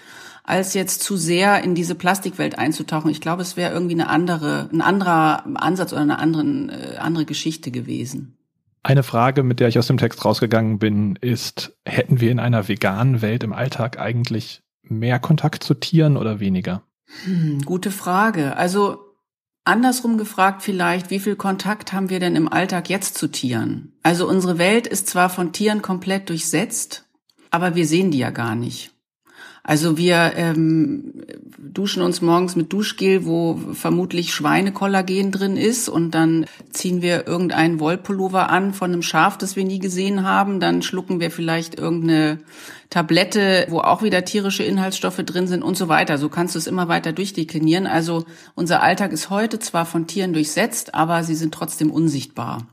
als 0.45 0.73
jetzt 0.73 1.03
zu 1.03 1.17
sehr 1.17 1.61
in 1.61 1.75
diese 1.75 1.93
Plastikwelt 1.93 2.57
einzutauchen. 2.57 3.11
Ich 3.11 3.19
glaube, 3.19 3.41
es 3.41 3.57
wäre 3.57 3.73
irgendwie 3.73 3.95
eine 3.95 4.07
andere, 4.07 4.69
ein 4.71 4.81
anderer 4.81 5.43
Ansatz 5.55 5.91
oder 5.91 6.01
eine 6.01 6.19
anderen, 6.19 6.69
äh, 6.69 6.95
andere 6.99 7.25
Geschichte 7.25 7.69
gewesen. 7.69 8.37
Eine 8.81 9.03
Frage, 9.03 9.43
mit 9.43 9.59
der 9.59 9.67
ich 9.67 9.77
aus 9.77 9.87
dem 9.87 9.97
Text 9.97 10.23
rausgegangen 10.23 10.79
bin, 10.79 11.17
ist, 11.19 11.73
hätten 11.85 12.21
wir 12.21 12.31
in 12.31 12.39
einer 12.39 12.69
veganen 12.69 13.21
Welt 13.21 13.43
im 13.43 13.51
Alltag 13.51 13.99
eigentlich 13.99 14.61
mehr 14.83 15.19
Kontakt 15.19 15.65
zu 15.65 15.73
Tieren 15.73 16.15
oder 16.15 16.39
weniger? 16.39 16.81
Hm, 17.25 17.61
gute 17.63 17.91
Frage. 17.91 18.57
Also 18.57 18.99
andersrum 19.63 20.17
gefragt 20.17 20.61
vielleicht, 20.61 21.09
wie 21.09 21.19
viel 21.19 21.35
Kontakt 21.35 21.93
haben 21.93 22.09
wir 22.09 22.19
denn 22.19 22.35
im 22.35 22.51
Alltag 22.51 22.89
jetzt 22.89 23.17
zu 23.17 23.27
Tieren? 23.27 23.93
Also 24.03 24.27
unsere 24.27 24.57
Welt 24.57 24.87
ist 24.87 25.07
zwar 25.07 25.29
von 25.29 25.53
Tieren 25.53 25.81
komplett 25.81 26.29
durchsetzt, 26.29 27.05
aber 27.51 27.75
wir 27.75 27.87
sehen 27.87 28.11
die 28.11 28.19
ja 28.19 28.31
gar 28.31 28.55
nicht. 28.55 28.92
Also 29.65 29.97
wir 29.97 30.33
ähm, 30.35 31.23
duschen 31.57 32.03
uns 32.03 32.21
morgens 32.21 32.57
mit 32.57 32.73
Duschgel, 32.73 33.25
wo 33.25 33.57
vermutlich 33.71 34.33
Schweinekollagen 34.33 35.31
drin 35.31 35.55
ist 35.55 35.87
und 35.87 36.11
dann 36.11 36.45
ziehen 36.71 37.01
wir 37.01 37.27
irgendeinen 37.27 37.79
Wollpullover 37.79 38.49
an 38.49 38.73
von 38.73 38.91
einem 38.91 39.01
Schaf, 39.01 39.37
das 39.37 39.55
wir 39.55 39.63
nie 39.63 39.79
gesehen 39.79 40.23
haben. 40.23 40.59
Dann 40.59 40.81
schlucken 40.81 41.21
wir 41.21 41.31
vielleicht 41.31 41.79
irgendeine 41.79 42.39
Tablette, 42.89 43.65
wo 43.69 43.79
auch 43.79 44.03
wieder 44.03 44.25
tierische 44.25 44.63
Inhaltsstoffe 44.63 45.23
drin 45.23 45.47
sind 45.47 45.63
und 45.63 45.77
so 45.77 45.87
weiter. 45.87 46.17
So 46.17 46.27
kannst 46.27 46.55
du 46.55 46.59
es 46.59 46.67
immer 46.67 46.89
weiter 46.89 47.13
durchdeklinieren. 47.13 47.87
Also 47.87 48.25
unser 48.55 48.83
Alltag 48.83 49.13
ist 49.13 49.29
heute 49.29 49.59
zwar 49.59 49.85
von 49.85 50.07
Tieren 50.07 50.33
durchsetzt, 50.33 50.93
aber 50.93 51.23
sie 51.23 51.35
sind 51.35 51.53
trotzdem 51.53 51.89
unsichtbar. 51.89 52.67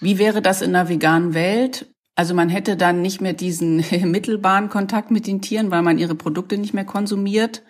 Wie 0.00 0.18
wäre 0.18 0.42
das 0.42 0.62
in 0.62 0.74
einer 0.74 0.88
veganen 0.88 1.32
Welt? 1.32 1.93
Also 2.16 2.34
man 2.34 2.48
hätte 2.48 2.76
dann 2.76 3.02
nicht 3.02 3.20
mehr 3.20 3.32
diesen 3.32 3.76
mittelbaren 4.04 4.68
Kontakt 4.68 5.10
mit 5.10 5.26
den 5.26 5.40
Tieren, 5.40 5.70
weil 5.70 5.82
man 5.82 5.98
ihre 5.98 6.14
Produkte 6.14 6.58
nicht 6.58 6.74
mehr 6.74 6.84
konsumiert. 6.84 7.62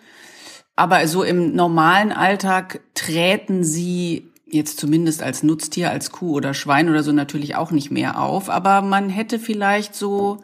Aber 0.76 1.06
so 1.06 1.22
im 1.22 1.54
normalen 1.54 2.12
Alltag 2.12 2.80
treten 2.94 3.62
sie 3.64 4.30
jetzt 4.46 4.78
zumindest 4.78 5.22
als 5.22 5.42
Nutztier, 5.42 5.90
als 5.90 6.10
Kuh 6.10 6.32
oder 6.32 6.54
Schwein 6.54 6.88
oder 6.88 7.02
so 7.02 7.12
natürlich 7.12 7.56
auch 7.56 7.70
nicht 7.70 7.90
mehr 7.90 8.20
auf. 8.20 8.50
Aber 8.50 8.82
man 8.82 9.08
hätte 9.08 9.38
vielleicht 9.38 9.94
so 9.94 10.42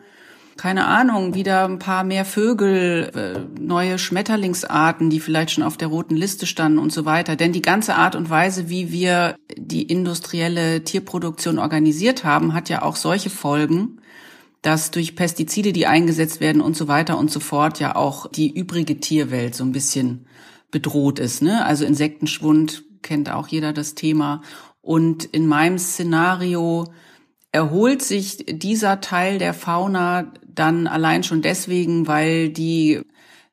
keine 0.61 0.89
Ahnung, 0.89 1.33
wieder 1.33 1.65
ein 1.65 1.79
paar 1.79 2.05
mehr 2.05 2.27
Vögel, 2.27 3.11
äh, 3.15 3.59
neue 3.59 3.99
Schmetterlingsarten, 3.99 5.09
die 5.09 5.19
vielleicht 5.19 5.53
schon 5.53 5.65
auf 5.65 5.79
der 5.79 5.89
roten 5.89 6.15
Liste 6.15 6.45
standen 6.45 6.79
und 6.79 6.93
so 6.93 7.07
weiter. 7.07 7.35
Denn 7.35 7.55
die 7.55 7.63
ganze 7.63 7.95
Art 7.95 8.15
und 8.15 8.29
Weise, 8.29 8.69
wie 8.69 8.93
wir 8.93 9.37
die 9.57 9.85
industrielle 9.85 10.85
Tierproduktion 10.85 11.59
organisiert 11.59 12.25
haben, 12.25 12.53
hat 12.53 12.69
ja 12.69 12.83
auch 12.83 12.97
solche 12.97 13.31
Folgen, 13.31 14.03
dass 14.61 14.91
durch 14.91 15.17
Pestizide, 15.17 15.73
die 15.73 15.87
eingesetzt 15.87 16.43
werden 16.43 16.61
und 16.61 16.77
so 16.77 16.89
weiter 16.89 17.17
und 17.17 17.31
so 17.31 17.41
fort, 17.41 17.81
ja 17.81 17.97
auch 17.97 18.27
die 18.27 18.55
übrige 18.55 19.01
Tierwelt 19.01 19.55
so 19.55 19.65
ein 19.65 19.73
bisschen 19.73 20.27
bedroht 20.71 21.21
ist. 21.21 21.41
Ne? 21.41 21.65
Also 21.65 21.87
Insektenschwund 21.87 22.85
kennt 23.01 23.33
auch 23.33 23.49
jeder 23.49 23.73
das 23.73 23.95
Thema. 23.95 24.43
Und 24.83 25.25
in 25.25 25.47
meinem 25.47 25.79
Szenario 25.79 26.85
erholt 27.53 28.03
sich 28.03 28.45
dieser 28.47 29.01
Teil 29.01 29.39
der 29.39 29.55
Fauna 29.55 30.33
dann 30.61 30.87
allein 30.87 31.23
schon 31.23 31.43
deswegen, 31.43 32.07
weil 32.07 32.51
die 32.51 33.01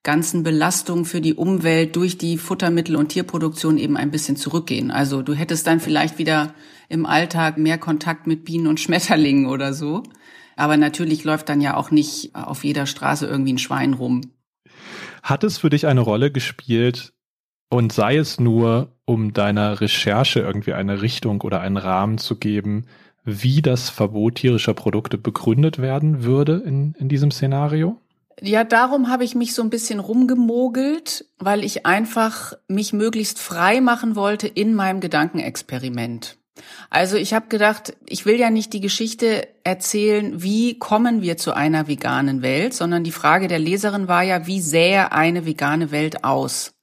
ganzen 0.04 0.44
Belastungen 0.44 1.06
für 1.06 1.22
die 1.22 1.34
Umwelt 1.34 1.96
durch 1.96 2.18
die 2.18 2.38
Futtermittel- 2.38 2.96
und 2.96 3.10
Tierproduktion 3.10 3.78
eben 3.78 3.98
ein 3.98 4.12
bisschen 4.12 4.36
zurückgehen. 4.36 4.92
Also 4.92 5.22
du 5.22 5.34
hättest 5.34 5.68
dann 5.68 5.80
vielleicht 5.80 6.18
wieder 6.18 6.54
im 6.90 7.06
Alltag 7.06 7.58
mehr 7.58 7.78
Kontakt 7.78 8.28
mit 8.28 8.46
Bienen 8.46 8.68
und 8.68 8.80
Schmetterlingen 8.80 9.48
oder 9.48 9.74
so. 9.74 10.04
Aber 10.56 10.78
natürlich 10.78 11.24
läuft 11.24 11.50
dann 11.50 11.62
ja 11.62 11.76
auch 11.76 11.92
nicht 11.92 12.36
auf 12.36 12.64
jeder 12.64 12.86
Straße 12.86 13.26
irgendwie 13.26 13.54
ein 13.54 13.58
Schwein 13.58 13.94
rum. 13.94 14.22
Hat 15.24 15.44
es 15.44 15.58
für 15.58 15.70
dich 15.70 15.88
eine 15.88 16.02
Rolle 16.02 16.32
gespielt 16.32 17.14
und 17.70 17.92
sei 17.92 18.18
es 18.18 18.40
nur, 18.40 18.96
um 19.06 19.34
deiner 19.34 19.82
Recherche 19.82 20.40
irgendwie 20.40 20.74
eine 20.74 21.02
Richtung 21.02 21.42
oder 21.42 21.62
einen 21.62 21.78
Rahmen 21.78 22.18
zu 22.18 22.38
geben, 22.38 22.86
wie 23.28 23.62
das 23.62 23.90
Verbot 23.90 24.36
tierischer 24.36 24.74
Produkte 24.74 25.18
begründet 25.18 25.80
werden 25.80 26.24
würde 26.24 26.64
in, 26.66 26.96
in 26.98 27.10
diesem 27.10 27.30
Szenario? 27.30 28.00
Ja, 28.40 28.64
darum 28.64 29.10
habe 29.10 29.26
ich 29.26 29.36
mich 29.36 29.54
so 29.54 29.62
ein 29.62 29.70
bisschen 29.70 30.00
rumgemogelt, 30.00 31.26
weil 31.38 31.64
ich 31.64 31.86
einfach 31.86 32.54
mich 32.68 32.94
möglichst 32.94 33.40
frei 33.40 33.82
machen 33.82 34.16
wollte 34.16 34.48
in 34.48 34.76
meinem 34.76 35.02
Gedankenexperiment. 35.02 36.38
Also 36.90 37.18
ich 37.18 37.34
habe 37.34 37.48
gedacht, 37.50 37.98
ich 38.08 38.26
will 38.26 38.40
ja 38.40 38.50
nicht 38.50 38.72
die 38.72 38.80
Geschichte 38.80 39.48
erzählen, 39.64 40.42
wie 40.42 40.80
kommen 40.80 41.22
wir 41.22 41.38
zu 41.38 41.54
einer 41.54 41.88
veganen 41.88 42.42
Welt, 42.42 42.74
sondern 42.74 43.04
die 43.04 43.12
Frage 43.12 43.48
der 43.48 43.60
Leserin 43.60 44.08
war 44.08 44.24
ja, 44.24 44.48
wie 44.48 44.62
sähe 44.62 45.12
eine 45.12 45.46
vegane 45.46 45.92
Welt 45.92 46.24
aus? 46.24 46.76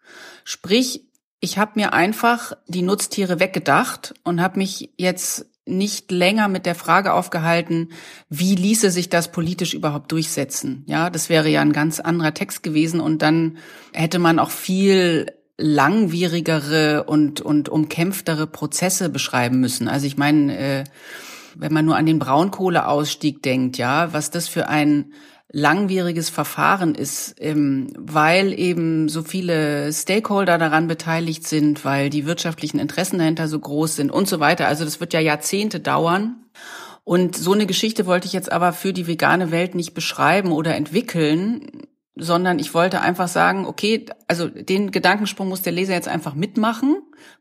Sprich, 0.45 1.07
ich 1.41 1.59
habe 1.59 1.73
mir 1.77 1.93
einfach 1.93 2.53
die 2.67 2.83
Nutztiere 2.83 3.41
weggedacht 3.41 4.15
und 4.25 4.41
habe 4.41 4.59
mich 4.59 4.91
jetzt 4.97 5.47
nicht 5.67 6.11
länger 6.11 6.49
mit 6.49 6.67
der 6.67 6.75
Frage 6.75 7.13
aufgehalten, 7.15 7.91
wie 8.29 8.55
ließe 8.55 8.91
sich 8.91 9.09
das 9.09 9.33
politisch 9.33 9.75
überhaupt 9.75 10.13
durchsetzen. 10.13 10.85
Ja, 10.87 11.09
das 11.11 11.29
wäre 11.29 11.49
ja 11.49 11.63
ein 11.63 11.73
ganz 11.73 12.01
anderer 12.01 12.35
Text 12.35 12.63
gewesen 12.63 13.01
und 13.01 13.23
dann 13.23 13.57
hätte 13.93 14.19
man 14.19 14.39
auch 14.39 14.51
viel 14.51 15.27
langwierigere 15.57 17.05
und, 17.05 17.41
und 17.41 17.69
umkämpftere 17.69 18.47
Prozesse 18.47 19.09
beschreiben 19.09 19.61
müssen. 19.61 19.89
Also 19.89 20.07
ich 20.07 20.17
meine, 20.17 20.59
äh, 20.59 20.85
wenn 21.55 21.73
man 21.73 21.85
nur 21.85 21.97
an 21.97 22.07
den 22.07 22.19
Braunkohleausstieg 22.19 23.43
denkt, 23.43 23.79
ja, 23.79 24.13
was 24.13 24.31
das 24.31 24.49
für 24.49 24.69
ein 24.69 25.13
langwieriges 25.55 26.31
Verfahren 26.31 26.97
ist, 26.97 27.37
ähm, 27.39 27.87
weil 27.97 28.59
eben 28.59 29.09
so 29.09 29.23
viele 29.23 29.93
Stakeholder 29.93 30.59
daran 30.59 30.89
beteiligt 30.89 31.47
sind, 31.47 31.85
weil 31.85 32.11
die 32.11 32.27
wirtschaftlichen 32.27 32.81
Interessen 32.81 33.19
dahinter 33.21 33.47
so 33.47 33.61
groß 33.61 33.95
sind 33.95 34.11
und 34.11 34.29
so 34.29 34.41
weiter. 34.41 34.67
Also 34.67 34.85
das 34.85 34.99
wird 34.99 35.13
ja 35.13 35.21
Jahrzehnte 35.21 35.79
dauern. 35.79 36.45
Und 37.05 37.37
so 37.37 37.53
eine 37.53 37.67
Geschichte 37.67 38.05
wollte 38.07 38.27
ich 38.27 38.33
jetzt 38.33 38.51
aber 38.51 38.73
für 38.73 38.93
die 38.93 39.07
vegane 39.07 39.53
Welt 39.53 39.77
nicht 39.77 39.95
beschreiben 39.95 40.51
oder 40.51 40.75
entwickeln, 40.75 41.87
sondern 42.17 42.59
ich 42.59 42.75
wollte 42.75 43.01
einfach 43.01 43.29
sagen, 43.29 43.65
okay, 43.65 44.07
also 44.27 44.49
den 44.49 44.91
Gedankensprung 44.91 45.49
muss 45.49 45.63
der 45.63 45.73
Leser 45.73 45.95
jetzt 45.95 46.09
einfach 46.09 46.35
mitmachen. 46.35 46.97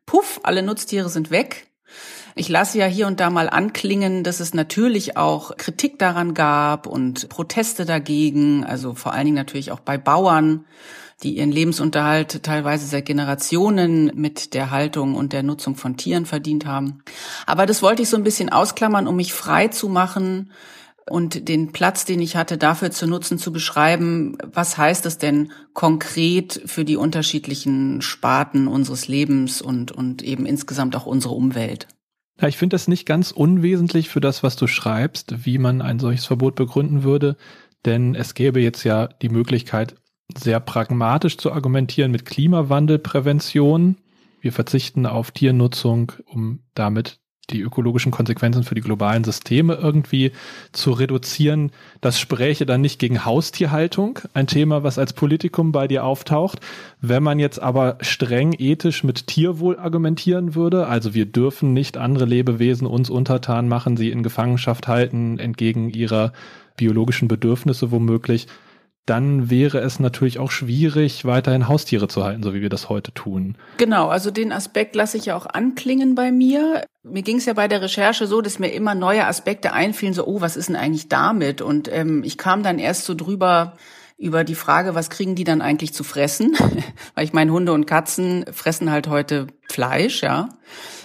Puff, 0.05 0.39
alle 0.43 0.61
Nutztiere 0.61 1.09
sind 1.09 1.31
weg. 1.31 1.67
Ich 2.35 2.49
lasse 2.49 2.79
ja 2.79 2.85
hier 2.85 3.07
und 3.07 3.19
da 3.19 3.29
mal 3.29 3.49
anklingen, 3.49 4.23
dass 4.23 4.39
es 4.39 4.53
natürlich 4.53 5.17
auch 5.17 5.55
Kritik 5.57 5.99
daran 5.99 6.33
gab 6.33 6.87
und 6.87 7.29
Proteste 7.29 7.85
dagegen, 7.85 8.63
also 8.63 8.95
vor 8.95 9.13
allen 9.13 9.25
Dingen 9.25 9.37
natürlich 9.37 9.71
auch 9.71 9.79
bei 9.79 9.97
Bauern, 9.97 10.65
die 11.21 11.37
ihren 11.37 11.51
Lebensunterhalt 11.51 12.43
teilweise 12.43 12.87
seit 12.87 13.05
Generationen 13.05 14.11
mit 14.15 14.53
der 14.53 14.71
Haltung 14.71 15.15
und 15.15 15.31
der 15.31 15.43
Nutzung 15.43 15.75
von 15.75 15.95
Tieren 15.95 16.25
verdient 16.25 16.65
haben. 16.65 17.03
Aber 17.45 17.65
das 17.65 17.81
wollte 17.81 18.01
ich 18.01 18.09
so 18.09 18.17
ein 18.17 18.23
bisschen 18.23 18.49
ausklammern, 18.49 19.07
um 19.07 19.15
mich 19.15 19.31
frei 19.31 19.67
zu 19.67 19.87
machen 19.87 20.51
und 21.09 21.47
den 21.49 21.71
Platz, 21.71 22.05
den 22.05 22.19
ich 22.19 22.35
hatte, 22.35 22.57
dafür 22.57 22.91
zu 22.91 23.07
nutzen, 23.07 23.37
zu 23.37 23.51
beschreiben, 23.51 24.37
was 24.43 24.77
heißt 24.77 25.05
es 25.05 25.17
denn 25.17 25.51
konkret 25.73 26.61
für 26.65 26.85
die 26.85 26.97
unterschiedlichen 26.97 28.01
Sparten 28.01 28.67
unseres 28.67 29.07
Lebens 29.07 29.61
und, 29.61 29.91
und 29.91 30.23
eben 30.23 30.45
insgesamt 30.45 30.95
auch 30.95 31.05
unsere 31.05 31.35
Umwelt. 31.35 31.87
Ja, 32.41 32.47
ich 32.47 32.57
finde 32.57 32.73
das 32.73 32.87
nicht 32.87 33.05
ganz 33.05 33.31
unwesentlich 33.31 34.09
für 34.09 34.19
das, 34.19 34.43
was 34.43 34.55
du 34.55 34.67
schreibst, 34.67 35.45
wie 35.45 35.57
man 35.57 35.81
ein 35.81 35.99
solches 35.99 36.25
Verbot 36.25 36.55
begründen 36.55 37.03
würde, 37.03 37.37
denn 37.85 38.15
es 38.15 38.33
gäbe 38.33 38.59
jetzt 38.59 38.83
ja 38.83 39.07
die 39.07 39.29
Möglichkeit, 39.29 39.95
sehr 40.35 40.59
pragmatisch 40.59 41.37
zu 41.37 41.51
argumentieren 41.51 42.11
mit 42.11 42.25
Klimawandelprävention. 42.25 43.97
Wir 44.41 44.51
verzichten 44.51 45.05
auf 45.05 45.31
Tiernutzung, 45.31 46.13
um 46.25 46.63
damit 46.73 47.19
die 47.49 47.61
ökologischen 47.61 48.11
Konsequenzen 48.11 48.63
für 48.63 48.75
die 48.75 48.81
globalen 48.81 49.23
Systeme 49.23 49.75
irgendwie 49.75 50.31
zu 50.71 50.91
reduzieren. 50.91 51.71
Das 51.99 52.19
spräche 52.19 52.65
dann 52.65 52.81
nicht 52.81 52.99
gegen 52.99 53.25
Haustierhaltung, 53.25 54.19
ein 54.33 54.47
Thema, 54.47 54.83
was 54.83 54.97
als 54.97 55.13
Politikum 55.13 55.71
bei 55.71 55.87
dir 55.87 56.05
auftaucht. 56.05 56.59
Wenn 57.01 57.21
man 57.21 57.39
jetzt 57.39 57.61
aber 57.61 57.97
streng 58.01 58.55
ethisch 58.57 59.03
mit 59.03 59.27
Tierwohl 59.27 59.77
argumentieren 59.77 60.55
würde, 60.55 60.87
also 60.87 61.13
wir 61.13 61.25
dürfen 61.25 61.73
nicht 61.73 61.97
andere 61.97 62.25
Lebewesen 62.25 62.87
uns 62.87 63.09
untertan 63.09 63.67
machen, 63.67 63.97
sie 63.97 64.11
in 64.11 64.23
Gefangenschaft 64.23 64.87
halten, 64.87 65.37
entgegen 65.37 65.89
ihrer 65.89 66.31
biologischen 66.77 67.27
Bedürfnisse 67.27 67.91
womöglich, 67.91 68.47
dann 69.05 69.49
wäre 69.49 69.79
es 69.79 69.99
natürlich 69.99 70.39
auch 70.39 70.51
schwierig, 70.51 71.25
weiterhin 71.25 71.67
Haustiere 71.67 72.07
zu 72.07 72.23
halten, 72.23 72.41
so 72.41 72.53
wie 72.53 72.61
wir 72.61 72.69
das 72.69 72.89
heute 72.89 73.13
tun. 73.13 73.57
Genau, 73.77 74.07
also 74.07 74.31
den 74.31 74.51
Aspekt 74.53 74.95
lasse 74.95 75.17
ich 75.17 75.25
ja 75.25 75.35
auch 75.35 75.45
anklingen 75.45 76.15
bei 76.15 76.31
mir. 76.31 76.85
Mir 77.03 77.21
ging 77.21 77.37
es 77.37 77.45
ja 77.45 77.53
bei 77.53 77.67
der 77.67 77.81
Recherche 77.81 78.27
so, 78.27 78.41
dass 78.41 78.59
mir 78.59 78.69
immer 78.69 78.95
neue 78.95 79.27
Aspekte 79.27 79.73
einfielen, 79.73 80.13
so, 80.13 80.25
oh, 80.25 80.39
was 80.39 80.55
ist 80.55 80.69
denn 80.69 80.77
eigentlich 80.77 81.09
damit? 81.09 81.61
Und 81.61 81.91
ähm, 81.91 82.23
ich 82.23 82.37
kam 82.37 82.63
dann 82.63 82.79
erst 82.79 83.03
so 83.03 83.13
drüber 83.13 83.73
über 84.17 84.45
die 84.45 84.55
Frage, 84.55 84.95
was 84.95 85.09
kriegen 85.09 85.35
die 85.35 85.43
dann 85.43 85.61
eigentlich 85.61 85.93
zu 85.93 86.05
fressen? 86.05 86.55
Weil 87.15 87.25
ich 87.25 87.33
meine, 87.33 87.51
Hunde 87.51 87.73
und 87.73 87.85
Katzen 87.85 88.45
fressen 88.53 88.89
halt 88.89 89.07
heute 89.09 89.47
Fleisch, 89.67 90.23
ja. 90.23 90.47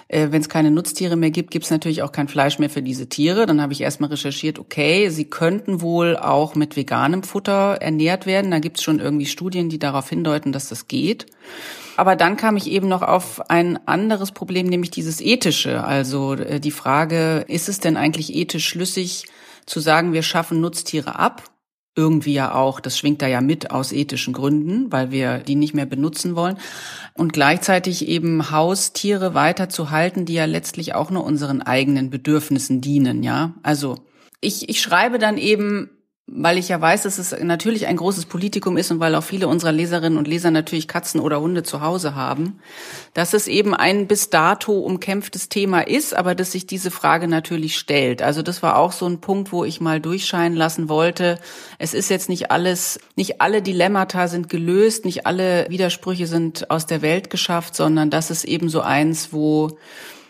Äh, 0.09 0.29
Wenn 0.31 0.41
es 0.41 0.49
keine 0.49 0.71
Nutztiere 0.71 1.17
mehr 1.17 1.31
gibt, 1.31 1.51
gibt 1.51 1.67
es 1.67 1.71
natürlich 1.71 2.03
auch 2.03 2.13
kein 2.13 2.29
Fleisch 2.29 2.59
mehr 2.59 2.71
für 2.71 2.83
diese 2.83 3.09
Tiere. 3.09 3.47
Dann 3.47 3.61
habe 3.61 3.73
ich 3.73 3.83
erstmal 3.83 4.11
recherchiert, 4.11 4.59
okay, 4.59 5.11
sie 5.11 5.27
könnten 5.27 5.81
wohl 5.81 6.17
auch 6.17 6.55
mit 6.55 6.77
veganem 6.77 7.23
Futter 7.23 7.77
ernährt 7.81 8.27
werden. 8.27 8.51
Da 8.51 8.59
gibt 8.59 8.79
es 8.79 8.83
schon 8.83 9.01
irgendwie 9.01 9.27
Studien, 9.27 9.69
die 9.69 9.79
darauf 9.79 10.09
hindeuten, 10.09 10.53
dass 10.53 10.69
das 10.69 10.89
geht. 10.89 11.27
Aber 11.97 12.17
dann 12.17 12.37
kam 12.37 12.57
ich 12.57 12.71
eben 12.71 12.89
noch 12.89 13.03
auf 13.03 13.51
ein 13.51 13.79
anderes 13.87 14.33
Problem, 14.33 14.67
nämlich 14.67 14.91
dieses 14.91 15.21
ethische. 15.21 15.85
Also 15.85 16.35
äh, 16.35 16.61
die 16.61 16.71
Frage, 16.71 17.45
ist 17.49 17.69
es 17.69 17.81
denn 17.81 17.97
eigentlich 17.97 18.35
ethisch 18.35 18.67
schlüssig 18.67 19.27
zu 19.67 19.81
sagen, 19.81 20.13
wir 20.13 20.23
schaffen 20.23 20.61
Nutztiere 20.61 21.19
ab? 21.19 21.43
Irgendwie 21.99 22.33
ja 22.33 22.55
auch, 22.55 22.79
das 22.79 22.97
schwingt 22.97 23.21
da 23.21 23.27
ja 23.27 23.41
mit 23.41 23.73
aus 23.73 23.91
ethischen 23.91 24.33
Gründen, 24.33 24.93
weil 24.93 25.11
wir 25.11 25.39
die 25.39 25.57
nicht 25.57 25.75
mehr 25.75 25.85
benutzen 25.85 26.37
wollen. 26.37 26.57
Und 27.15 27.33
gleichzeitig 27.33 28.07
eben 28.07 28.53
Haustiere 28.53 29.35
weiterzuhalten, 29.35 30.25
die 30.25 30.35
ja 30.35 30.45
letztlich 30.45 30.95
auch 30.95 31.11
nur 31.11 31.25
unseren 31.25 31.61
eigenen 31.61 32.09
Bedürfnissen 32.09 32.81
dienen, 32.81 33.25
ja. 33.25 33.55
Also 33.65 33.97
ich, 34.41 34.69
ich 34.69 34.81
schreibe 34.81 35.19
dann 35.19 35.39
eben 35.39 35.91
weil 36.31 36.59
ich 36.59 36.69
ja 36.69 36.79
weiß, 36.81 37.05
dass 37.05 37.19
es 37.19 37.35
natürlich 37.41 37.87
ein 37.87 37.97
großes 37.97 38.27
Politikum 38.27 38.77
ist 38.77 38.91
und 38.91 39.01
weil 39.01 39.15
auch 39.15 39.23
viele 39.23 39.49
unserer 39.49 39.73
Leserinnen 39.73 40.19
und 40.19 40.29
Leser 40.29 40.51
natürlich 40.51 40.87
Katzen 40.87 41.21
oder 41.21 41.41
Hunde 41.41 41.63
zu 41.63 41.81
Hause 41.81 42.15
haben, 42.15 42.59
dass 43.15 43.33
es 43.33 43.49
eben 43.49 43.75
ein 43.75 44.07
bis 44.07 44.29
dato 44.29 44.73
umkämpftes 44.79 45.49
Thema 45.49 45.81
ist, 45.81 46.15
aber 46.15 46.35
dass 46.35 46.53
sich 46.53 46.67
diese 46.67 46.91
Frage 46.91 47.29
natürlich 47.29 47.79
stellt. 47.79 48.21
Also 48.21 48.43
das 48.43 48.63
war 48.63 48.77
auch 48.77 48.93
so 48.93 49.07
ein 49.07 49.21
Punkt, 49.21 49.53
wo 49.53 49.65
ich 49.65 49.81
mal 49.81 50.01
durchscheinen 50.01 50.57
lassen 50.57 50.91
wollte. 50.91 51.39
Es 51.79 51.95
ist 51.95 52.11
jetzt 52.11 52.29
nicht 52.29 52.51
alles, 52.51 53.01
nicht 53.17 53.41
alle 53.41 53.63
Dilemmata 53.63 54.29
sind 54.29 54.51
gelöst, 54.51 55.07
nicht 55.07 55.27
alle 55.27 55.67
Widersprüche 55.71 56.27
sind 56.27 56.71
aus 56.71 56.85
der 56.85 57.01
Welt 57.01 57.31
geschafft, 57.31 57.75
sondern 57.75 58.11
das 58.11 58.31
ist 58.31 58.45
eben 58.45 58.69
so 58.69 58.83
eins, 58.83 59.33
wo 59.33 59.79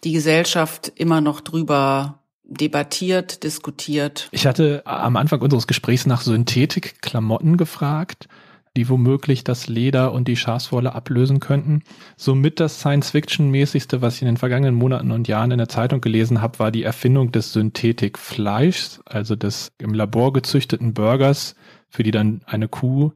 die 0.05 0.13
Gesellschaft 0.13 0.93
immer 0.95 1.21
noch 1.21 1.41
drüber 1.41 2.18
debattiert, 2.49 3.45
diskutiert. 3.45 4.29
Ich 4.33 4.47
hatte 4.47 4.83
am 4.85 5.17
Anfang 5.17 5.41
unseres 5.41 5.67
Gesprächs 5.67 6.07
nach 6.07 6.23
Synthetikklamotten 6.23 7.57
gefragt, 7.57 8.29
die 8.77 8.89
womöglich 8.89 9.45
das 9.45 9.69
Leder 9.69 10.13
und 10.13 10.29
die 10.29 10.37
Schafswolle 10.37 10.95
ablösen 10.95 11.41
könnten. 11.41 11.83
Somit 12.17 12.61
das 12.61 12.81
Science-Fiction-mäßigste, 12.81 14.03
was 14.03 14.17
ich 14.17 14.23
in 14.23 14.27
den 14.27 14.37
vergangenen 14.37 14.75
Monaten 14.75 15.11
und 15.11 15.29
Jahren 15.29 15.51
in 15.51 15.59
der 15.59 15.69
Zeitung 15.69 16.01
gelesen 16.01 16.41
habe, 16.41 16.59
war 16.59 16.71
die 16.71 16.85
Erfindung 16.85 17.33
des 17.33 17.53
Synthetikfleischs, 17.53 19.01
also 19.05 19.37
des 19.37 19.73
im 19.79 19.95
Labor 19.95 20.33
gezüchteten 20.33 20.95
Burgers, 20.95 21.55
für 21.89 22.03
die 22.03 22.11
dann 22.11 22.43
eine 22.47 22.69
Kuh 22.69 23.13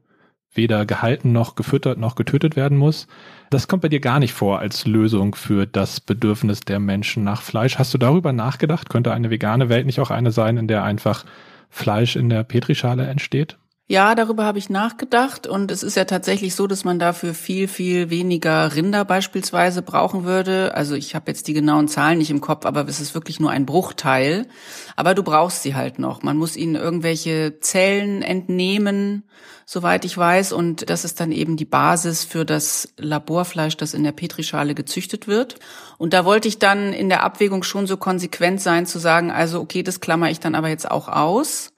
weder 0.55 0.85
gehalten 0.85 1.31
noch 1.31 1.55
gefüttert 1.55 1.97
noch 1.97 2.15
getötet 2.15 2.55
werden 2.55 2.77
muss. 2.77 3.07
Das 3.53 3.67
kommt 3.67 3.83
bei 3.83 3.87
dir 3.89 3.99
gar 3.99 4.17
nicht 4.17 4.33
vor 4.33 4.57
als 4.57 4.87
Lösung 4.87 5.35
für 5.35 5.67
das 5.67 5.99
Bedürfnis 5.99 6.61
der 6.61 6.79
Menschen 6.79 7.23
nach 7.23 7.43
Fleisch. 7.43 7.77
Hast 7.77 7.93
du 7.93 7.99
darüber 7.99 8.33
nachgedacht? 8.33 8.89
Könnte 8.89 9.13
eine 9.13 9.29
vegane 9.29 9.69
Welt 9.69 9.85
nicht 9.85 9.99
auch 9.99 10.09
eine 10.09 10.31
sein, 10.31 10.57
in 10.57 10.67
der 10.67 10.83
einfach 10.83 11.23
Fleisch 11.69 12.15
in 12.15 12.29
der 12.29 12.43
Petrischale 12.43 13.05
entsteht? 13.05 13.59
Ja, 13.93 14.15
darüber 14.15 14.43
habe 14.43 14.57
ich 14.57 14.71
nachgedacht 14.71 15.45
und 15.45 15.69
es 15.69 15.83
ist 15.83 15.95
ja 15.95 16.05
tatsächlich 16.05 16.55
so, 16.55 16.65
dass 16.65 16.83
man 16.83 16.97
dafür 16.97 17.35
viel, 17.35 17.67
viel 17.67 18.09
weniger 18.09 18.73
Rinder 18.73 19.05
beispielsweise 19.05 19.83
brauchen 19.83 20.23
würde. 20.23 20.73
Also 20.73 20.95
ich 20.95 21.13
habe 21.13 21.29
jetzt 21.29 21.47
die 21.47 21.53
genauen 21.53 21.87
Zahlen 21.87 22.17
nicht 22.17 22.31
im 22.31 22.41
Kopf, 22.41 22.65
aber 22.65 22.87
es 22.87 22.99
ist 22.99 23.13
wirklich 23.13 23.39
nur 23.39 23.51
ein 23.51 23.67
Bruchteil. 23.67 24.47
Aber 24.95 25.13
du 25.13 25.21
brauchst 25.21 25.61
sie 25.61 25.75
halt 25.75 25.99
noch. 25.99 26.23
Man 26.23 26.37
muss 26.37 26.57
ihnen 26.57 26.73
irgendwelche 26.73 27.59
Zellen 27.59 28.23
entnehmen, 28.23 29.25
soweit 29.63 30.05
ich 30.05 30.17
weiß. 30.17 30.53
Und 30.53 30.89
das 30.89 31.05
ist 31.05 31.19
dann 31.19 31.31
eben 31.31 31.55
die 31.55 31.65
Basis 31.65 32.23
für 32.23 32.45
das 32.45 32.95
Laborfleisch, 32.97 33.77
das 33.77 33.93
in 33.93 34.03
der 34.03 34.11
Petrischale 34.11 34.73
gezüchtet 34.73 35.27
wird. 35.27 35.57
Und 35.99 36.13
da 36.13 36.25
wollte 36.25 36.47
ich 36.47 36.57
dann 36.57 36.93
in 36.93 37.09
der 37.09 37.21
Abwägung 37.21 37.61
schon 37.61 37.85
so 37.85 37.97
konsequent 37.97 38.59
sein 38.59 38.87
zu 38.87 38.97
sagen, 38.97 39.29
also 39.29 39.61
okay, 39.61 39.83
das 39.83 39.99
klammer 39.99 40.31
ich 40.31 40.39
dann 40.39 40.55
aber 40.55 40.69
jetzt 40.69 40.89
auch 40.89 41.09
aus 41.09 41.72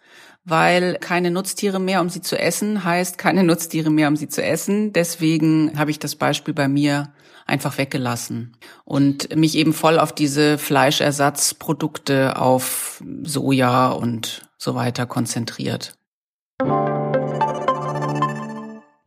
weil 0.45 0.97
keine 0.99 1.31
Nutztiere 1.31 1.79
mehr, 1.79 2.01
um 2.01 2.09
sie 2.09 2.21
zu 2.21 2.39
essen, 2.39 2.83
heißt 2.83 3.17
keine 3.17 3.43
Nutztiere 3.43 3.89
mehr, 3.89 4.07
um 4.07 4.15
sie 4.15 4.29
zu 4.29 4.43
essen. 4.43 4.93
Deswegen 4.93 5.77
habe 5.77 5.91
ich 5.91 5.99
das 5.99 6.15
Beispiel 6.15 6.53
bei 6.53 6.67
mir 6.67 7.11
einfach 7.47 7.77
weggelassen 7.77 8.55
und 8.85 9.35
mich 9.35 9.55
eben 9.55 9.73
voll 9.73 9.99
auf 9.99 10.13
diese 10.13 10.57
Fleischersatzprodukte, 10.57 12.39
auf 12.39 13.03
Soja 13.23 13.89
und 13.89 14.49
so 14.57 14.75
weiter 14.75 15.05
konzentriert. 15.05 15.97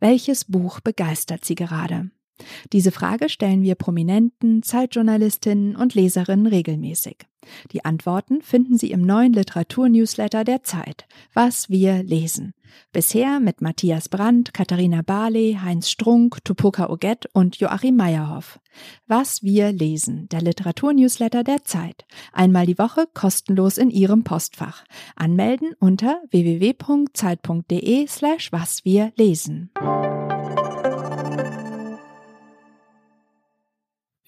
Welches 0.01 0.45
Buch 0.45 0.79
begeistert 0.79 1.43
Sie 1.43 1.55
gerade? 1.55 2.11
Diese 2.73 2.91
Frage 2.91 3.29
stellen 3.29 3.63
wir 3.63 3.75
Prominenten, 3.75 4.63
Zeitjournalistinnen 4.63 5.75
und 5.75 5.95
Leserinnen 5.95 6.47
regelmäßig. 6.47 7.17
Die 7.71 7.85
Antworten 7.85 8.41
finden 8.41 8.77
Sie 8.77 8.91
im 8.91 9.01
neuen 9.01 9.33
Literaturnewsletter 9.33 10.43
der 10.43 10.63
Zeit, 10.63 11.05
Was 11.33 11.69
wir 11.69 12.03
lesen. 12.03 12.53
Bisher 12.91 13.39
mit 13.39 13.61
Matthias 13.61 14.09
Brandt, 14.09 14.53
Katharina 14.53 15.01
Barley, 15.01 15.57
Heinz 15.61 15.89
Strunk, 15.89 16.43
Tupoka 16.43 16.89
Oget 16.89 17.27
und 17.33 17.57
Joachim 17.57 17.95
Meyerhoff. 17.95 18.59
Was 19.07 19.43
wir 19.43 19.71
lesen, 19.71 20.27
der 20.29 20.41
Literaturnewsletter 20.41 21.43
der 21.43 21.63
Zeit. 21.63 22.05
Einmal 22.31 22.65
die 22.65 22.77
Woche 22.77 23.07
kostenlos 23.13 23.77
in 23.77 23.89
Ihrem 23.89 24.23
Postfach. 24.23 24.83
Anmelden 25.15 25.73
unter 25.79 26.21
www.zeit.de 26.31 28.07
slash 28.07 28.51
was 28.51 28.85
wir 28.85 29.11
lesen. 29.15 29.71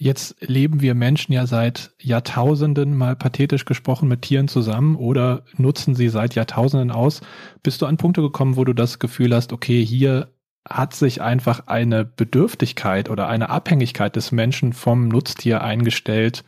Jetzt 0.03 0.37
leben 0.39 0.81
wir 0.81 0.95
Menschen 0.95 1.31
ja 1.31 1.45
seit 1.45 1.91
Jahrtausenden, 2.01 2.97
mal 2.97 3.15
pathetisch 3.15 3.65
gesprochen, 3.65 4.07
mit 4.07 4.23
Tieren 4.23 4.47
zusammen 4.47 4.95
oder 4.95 5.43
nutzen 5.57 5.93
sie 5.93 6.09
seit 6.09 6.33
Jahrtausenden 6.33 6.89
aus. 6.89 7.21
Bist 7.61 7.83
du 7.83 7.85
an 7.85 7.97
Punkte 7.97 8.23
gekommen, 8.23 8.55
wo 8.55 8.65
du 8.65 8.73
das 8.73 8.97
Gefühl 8.97 9.35
hast, 9.35 9.53
okay, 9.53 9.85
hier 9.85 10.33
hat 10.67 10.95
sich 10.95 11.21
einfach 11.21 11.67
eine 11.67 12.03
Bedürftigkeit 12.03 13.11
oder 13.11 13.27
eine 13.27 13.51
Abhängigkeit 13.51 14.15
des 14.15 14.31
Menschen 14.31 14.73
vom 14.73 15.07
Nutztier 15.07 15.61
eingestellt, 15.61 16.45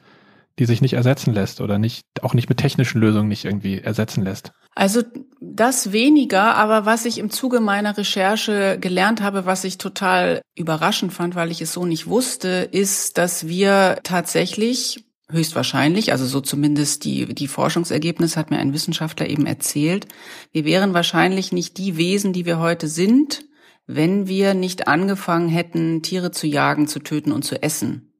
die 0.58 0.66
sich 0.66 0.82
nicht 0.82 0.94
ersetzen 0.94 1.32
lässt 1.32 1.62
oder 1.62 1.78
nicht, 1.78 2.08
auch 2.24 2.34
nicht 2.34 2.50
mit 2.50 2.58
technischen 2.58 3.02
Lösungen 3.02 3.28
nicht 3.28 3.46
irgendwie 3.46 3.78
ersetzen 3.78 4.24
lässt? 4.24 4.52
Also 4.76 5.04
das 5.40 5.92
weniger, 5.92 6.56
aber 6.56 6.86
was 6.86 7.06
ich 7.06 7.20
im 7.20 7.30
Zuge 7.30 7.60
meiner 7.60 7.96
Recherche 7.96 8.78
gelernt 8.80 9.22
habe, 9.22 9.46
was 9.46 9.64
ich 9.64 9.78
total 9.78 10.42
überraschend 10.56 11.14
fand, 11.14 11.36
weil 11.36 11.52
ich 11.52 11.62
es 11.62 11.74
so 11.74 11.86
nicht 11.86 12.08
wusste, 12.08 12.68
ist, 12.72 13.18
dass 13.18 13.48
wir 13.48 14.00
tatsächlich 14.04 15.06
höchstwahrscheinlich, 15.30 16.12
also 16.12 16.26
so 16.26 16.42
zumindest 16.42 17.06
die, 17.06 17.34
die 17.34 17.48
Forschungsergebnisse 17.48 18.40
hat 18.40 18.52
mir 18.52 18.58
ein 18.58 18.74
Wissenschaftler 18.74 19.28
eben 19.30 19.46
erzählt, 19.46 20.08
wir 20.52 20.66
wären 20.66 20.94
wahrscheinlich 20.94 21.52
nicht 21.52 21.78
die 21.78 21.98
Wesen, 21.98 22.34
die 22.34 22.46
wir 22.46 22.60
heute 22.60 22.88
sind, 22.88 23.46
wenn 23.86 24.28
wir 24.28 24.54
nicht 24.54 24.88
angefangen 24.88 25.50
hätten, 25.50 26.02
Tiere 26.02 26.32
zu 26.32 26.48
jagen, 26.48 26.88
zu 26.88 27.00
töten 27.00 27.32
und 27.32 27.44
zu 27.44 27.62
essen. 27.62 28.14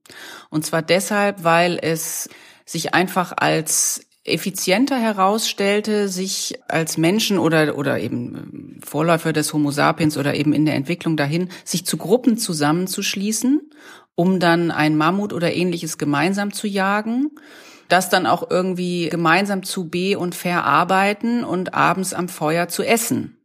Und 0.50 0.66
zwar 0.66 0.82
deshalb, 0.82 1.44
weil 1.44 1.80
es 1.82 2.30
sich 2.66 2.94
einfach 2.94 3.34
als 3.36 4.06
effizienter 4.26 4.98
herausstellte, 4.98 6.08
sich 6.08 6.60
als 6.68 6.98
Menschen 6.98 7.38
oder, 7.38 7.78
oder 7.78 8.00
eben 8.00 8.80
Vorläufer 8.84 9.34
des 9.34 9.54
Homo 9.54 9.72
sapiens 9.72 10.18
oder 10.18 10.34
eben 10.34 10.54
in 10.54 10.66
der 10.66 10.76
Entwicklung 10.76 11.18
dahin, 11.18 11.50
sich 11.66 11.86
zu 11.86 11.98
Gruppen 11.98 12.38
zusammenzuschließen, 12.38 13.70
um 14.16 14.40
dann 14.40 14.72
ein 14.72 14.96
Mammut 14.96 15.34
oder 15.34 15.54
ähnliches 15.54 15.98
gemeinsam 15.98 16.54
zu 16.54 16.68
jagen, 16.68 17.32
das 17.90 18.10
dann 18.10 18.26
auch 18.26 18.50
irgendwie 18.50 19.10
gemeinsam 19.10 19.64
zu 19.64 19.90
be- 19.90 20.18
und 20.18 20.36
verarbeiten 20.36 21.44
und 21.44 21.74
abends 21.74 22.14
am 22.14 22.30
Feuer 22.30 22.70
zu 22.70 22.84
essen. 22.84 23.38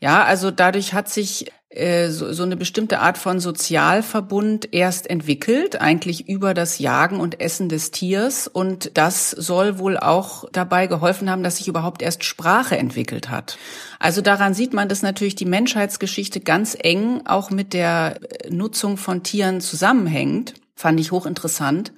Ja, 0.00 0.22
also 0.24 0.50
dadurch 0.50 0.92
hat 0.92 1.08
sich 1.08 1.50
so, 1.76 2.32
so 2.32 2.44
eine 2.44 2.56
bestimmte 2.56 3.00
Art 3.00 3.18
von 3.18 3.40
Sozialverbund 3.40 4.68
erst 4.72 5.10
entwickelt, 5.10 5.80
eigentlich 5.80 6.28
über 6.28 6.54
das 6.54 6.78
Jagen 6.78 7.18
und 7.18 7.40
Essen 7.40 7.68
des 7.68 7.90
Tiers. 7.90 8.46
Und 8.46 8.92
das 8.94 9.30
soll 9.30 9.78
wohl 9.78 9.98
auch 9.98 10.44
dabei 10.52 10.86
geholfen 10.86 11.28
haben, 11.28 11.42
dass 11.42 11.56
sich 11.56 11.66
überhaupt 11.66 12.00
erst 12.00 12.22
Sprache 12.22 12.76
entwickelt 12.76 13.28
hat. 13.28 13.58
Also 13.98 14.20
daran 14.20 14.54
sieht 14.54 14.72
man, 14.72 14.88
dass 14.88 15.02
natürlich 15.02 15.34
die 15.34 15.46
Menschheitsgeschichte 15.46 16.40
ganz 16.40 16.76
eng 16.78 17.22
auch 17.24 17.50
mit 17.50 17.72
der 17.72 18.20
Nutzung 18.48 18.96
von 18.96 19.24
Tieren 19.24 19.60
zusammenhängt. 19.60 20.54
Fand 20.76 21.00
ich 21.00 21.10
hochinteressant. 21.10 21.92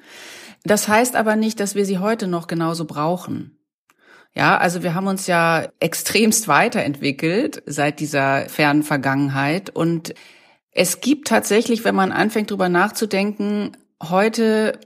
Das 0.64 0.88
heißt 0.88 1.16
aber 1.16 1.36
nicht, 1.36 1.60
dass 1.60 1.74
wir 1.74 1.84
sie 1.84 1.98
heute 1.98 2.26
noch 2.26 2.46
genauso 2.46 2.86
brauchen. 2.86 3.55
Ja, 4.36 4.58
also 4.58 4.82
wir 4.82 4.92
haben 4.92 5.06
uns 5.06 5.26
ja 5.26 5.66
extremst 5.80 6.46
weiterentwickelt 6.46 7.62
seit 7.64 8.00
dieser 8.00 8.50
fernen 8.50 8.82
Vergangenheit 8.82 9.70
und 9.70 10.12
es 10.72 11.00
gibt 11.00 11.28
tatsächlich, 11.28 11.84
wenn 11.84 11.94
man 11.94 12.12
anfängt 12.12 12.50
drüber 12.50 12.68
nachzudenken, 12.68 13.78
heute 14.02 14.78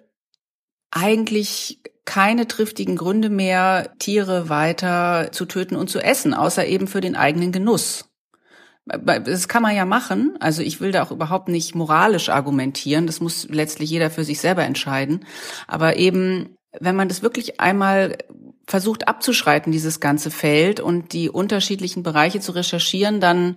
eigentlich 0.92 1.82
keine 2.04 2.46
triftigen 2.46 2.94
Gründe 2.94 3.28
mehr, 3.28 3.92
Tiere 3.98 4.48
weiter 4.48 5.32
zu 5.32 5.46
töten 5.46 5.74
und 5.74 5.90
zu 5.90 5.98
essen, 5.98 6.32
außer 6.32 6.64
eben 6.66 6.86
für 6.86 7.00
den 7.00 7.16
eigenen 7.16 7.50
Genuss. 7.50 8.08
Das 8.86 9.48
kann 9.48 9.62
man 9.62 9.74
ja 9.74 9.84
machen. 9.84 10.36
Also 10.38 10.62
ich 10.62 10.80
will 10.80 10.92
da 10.92 11.02
auch 11.02 11.10
überhaupt 11.10 11.48
nicht 11.48 11.74
moralisch 11.74 12.28
argumentieren. 12.28 13.08
Das 13.08 13.20
muss 13.20 13.48
letztlich 13.48 13.90
jeder 13.90 14.10
für 14.10 14.24
sich 14.24 14.40
selber 14.40 14.62
entscheiden. 14.62 15.24
Aber 15.66 15.96
eben, 15.96 16.56
wenn 16.78 16.96
man 16.96 17.08
das 17.08 17.22
wirklich 17.22 17.60
einmal 17.60 18.16
versucht 18.70 19.08
abzuschreiten, 19.08 19.72
dieses 19.72 19.98
ganze 19.98 20.30
Feld 20.30 20.78
und 20.78 21.12
die 21.12 21.28
unterschiedlichen 21.28 22.04
Bereiche 22.04 22.38
zu 22.38 22.52
recherchieren, 22.52 23.20
dann 23.20 23.56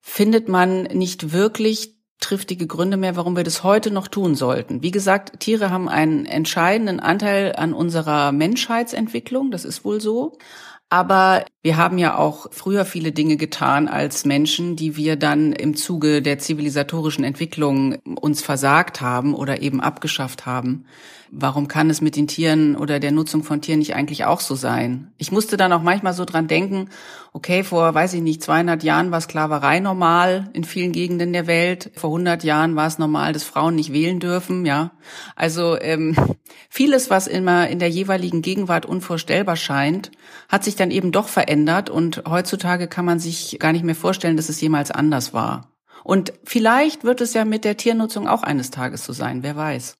findet 0.00 0.48
man 0.48 0.82
nicht 0.82 1.32
wirklich 1.32 1.94
triftige 2.18 2.66
Gründe 2.66 2.96
mehr, 2.96 3.14
warum 3.14 3.36
wir 3.36 3.44
das 3.44 3.62
heute 3.62 3.92
noch 3.92 4.08
tun 4.08 4.34
sollten. 4.34 4.82
Wie 4.82 4.90
gesagt, 4.90 5.38
Tiere 5.40 5.70
haben 5.70 5.88
einen 5.88 6.26
entscheidenden 6.26 6.98
Anteil 6.98 7.54
an 7.54 7.72
unserer 7.72 8.32
Menschheitsentwicklung, 8.32 9.52
das 9.52 9.64
ist 9.64 9.84
wohl 9.84 10.00
so. 10.00 10.36
Aber 10.88 11.44
wir 11.62 11.76
haben 11.76 11.98
ja 11.98 12.16
auch 12.16 12.46
früher 12.52 12.84
viele 12.84 13.10
Dinge 13.10 13.36
getan 13.36 13.88
als 13.88 14.24
Menschen, 14.24 14.76
die 14.76 14.96
wir 14.96 15.16
dann 15.16 15.52
im 15.52 15.74
Zuge 15.74 16.22
der 16.22 16.38
zivilisatorischen 16.38 17.24
Entwicklung 17.24 17.96
uns 18.20 18.40
versagt 18.40 19.00
haben 19.00 19.34
oder 19.34 19.62
eben 19.62 19.80
abgeschafft 19.80 20.46
haben. 20.46 20.86
Warum 21.30 21.68
kann 21.68 21.90
es 21.90 22.00
mit 22.00 22.16
den 22.16 22.28
Tieren 22.28 22.76
oder 22.76 23.00
der 23.00 23.10
Nutzung 23.10 23.42
von 23.42 23.60
Tieren 23.60 23.80
nicht 23.80 23.94
eigentlich 23.94 24.24
auch 24.24 24.40
so 24.40 24.54
sein? 24.54 25.12
Ich 25.18 25.32
musste 25.32 25.56
dann 25.56 25.72
auch 25.72 25.82
manchmal 25.82 26.12
so 26.12 26.24
dran 26.24 26.46
denken, 26.46 26.88
okay, 27.32 27.64
vor, 27.64 27.94
weiß 27.94 28.14
ich 28.14 28.22
nicht, 28.22 28.42
200 28.42 28.82
Jahren 28.82 29.10
war 29.10 29.20
Sklaverei 29.20 29.80
normal 29.80 30.48
in 30.52 30.64
vielen 30.64 30.92
Gegenden 30.92 31.32
der 31.32 31.46
Welt. 31.46 31.90
Vor 31.96 32.10
100 32.10 32.44
Jahren 32.44 32.76
war 32.76 32.86
es 32.86 32.98
normal, 32.98 33.32
dass 33.32 33.44
Frauen 33.44 33.74
nicht 33.74 33.92
wählen 33.92 34.20
dürfen, 34.20 34.64
ja. 34.64 34.92
Also 35.34 35.78
ähm, 35.80 36.16
vieles, 36.68 37.10
was 37.10 37.26
immer 37.26 37.68
in 37.68 37.78
der 37.78 37.90
jeweiligen 37.90 38.42
Gegenwart 38.42 38.86
unvorstellbar 38.86 39.56
scheint, 39.56 40.12
hat 40.48 40.64
sich 40.64 40.76
dann 40.76 40.90
eben 40.90 41.12
doch 41.12 41.28
verändert 41.28 41.90
und 41.90 42.22
heutzutage 42.28 42.86
kann 42.86 43.04
man 43.04 43.18
sich 43.18 43.58
gar 43.58 43.72
nicht 43.72 43.84
mehr 43.84 43.94
vorstellen, 43.94 44.36
dass 44.36 44.48
es 44.48 44.60
jemals 44.60 44.90
anders 44.90 45.34
war. 45.34 45.72
Und 46.04 46.32
vielleicht 46.44 47.02
wird 47.02 47.20
es 47.20 47.34
ja 47.34 47.44
mit 47.44 47.64
der 47.64 47.76
Tiernutzung 47.76 48.28
auch 48.28 48.44
eines 48.44 48.70
Tages 48.70 49.04
so 49.04 49.12
sein, 49.12 49.42
wer 49.42 49.56
weiß. 49.56 49.98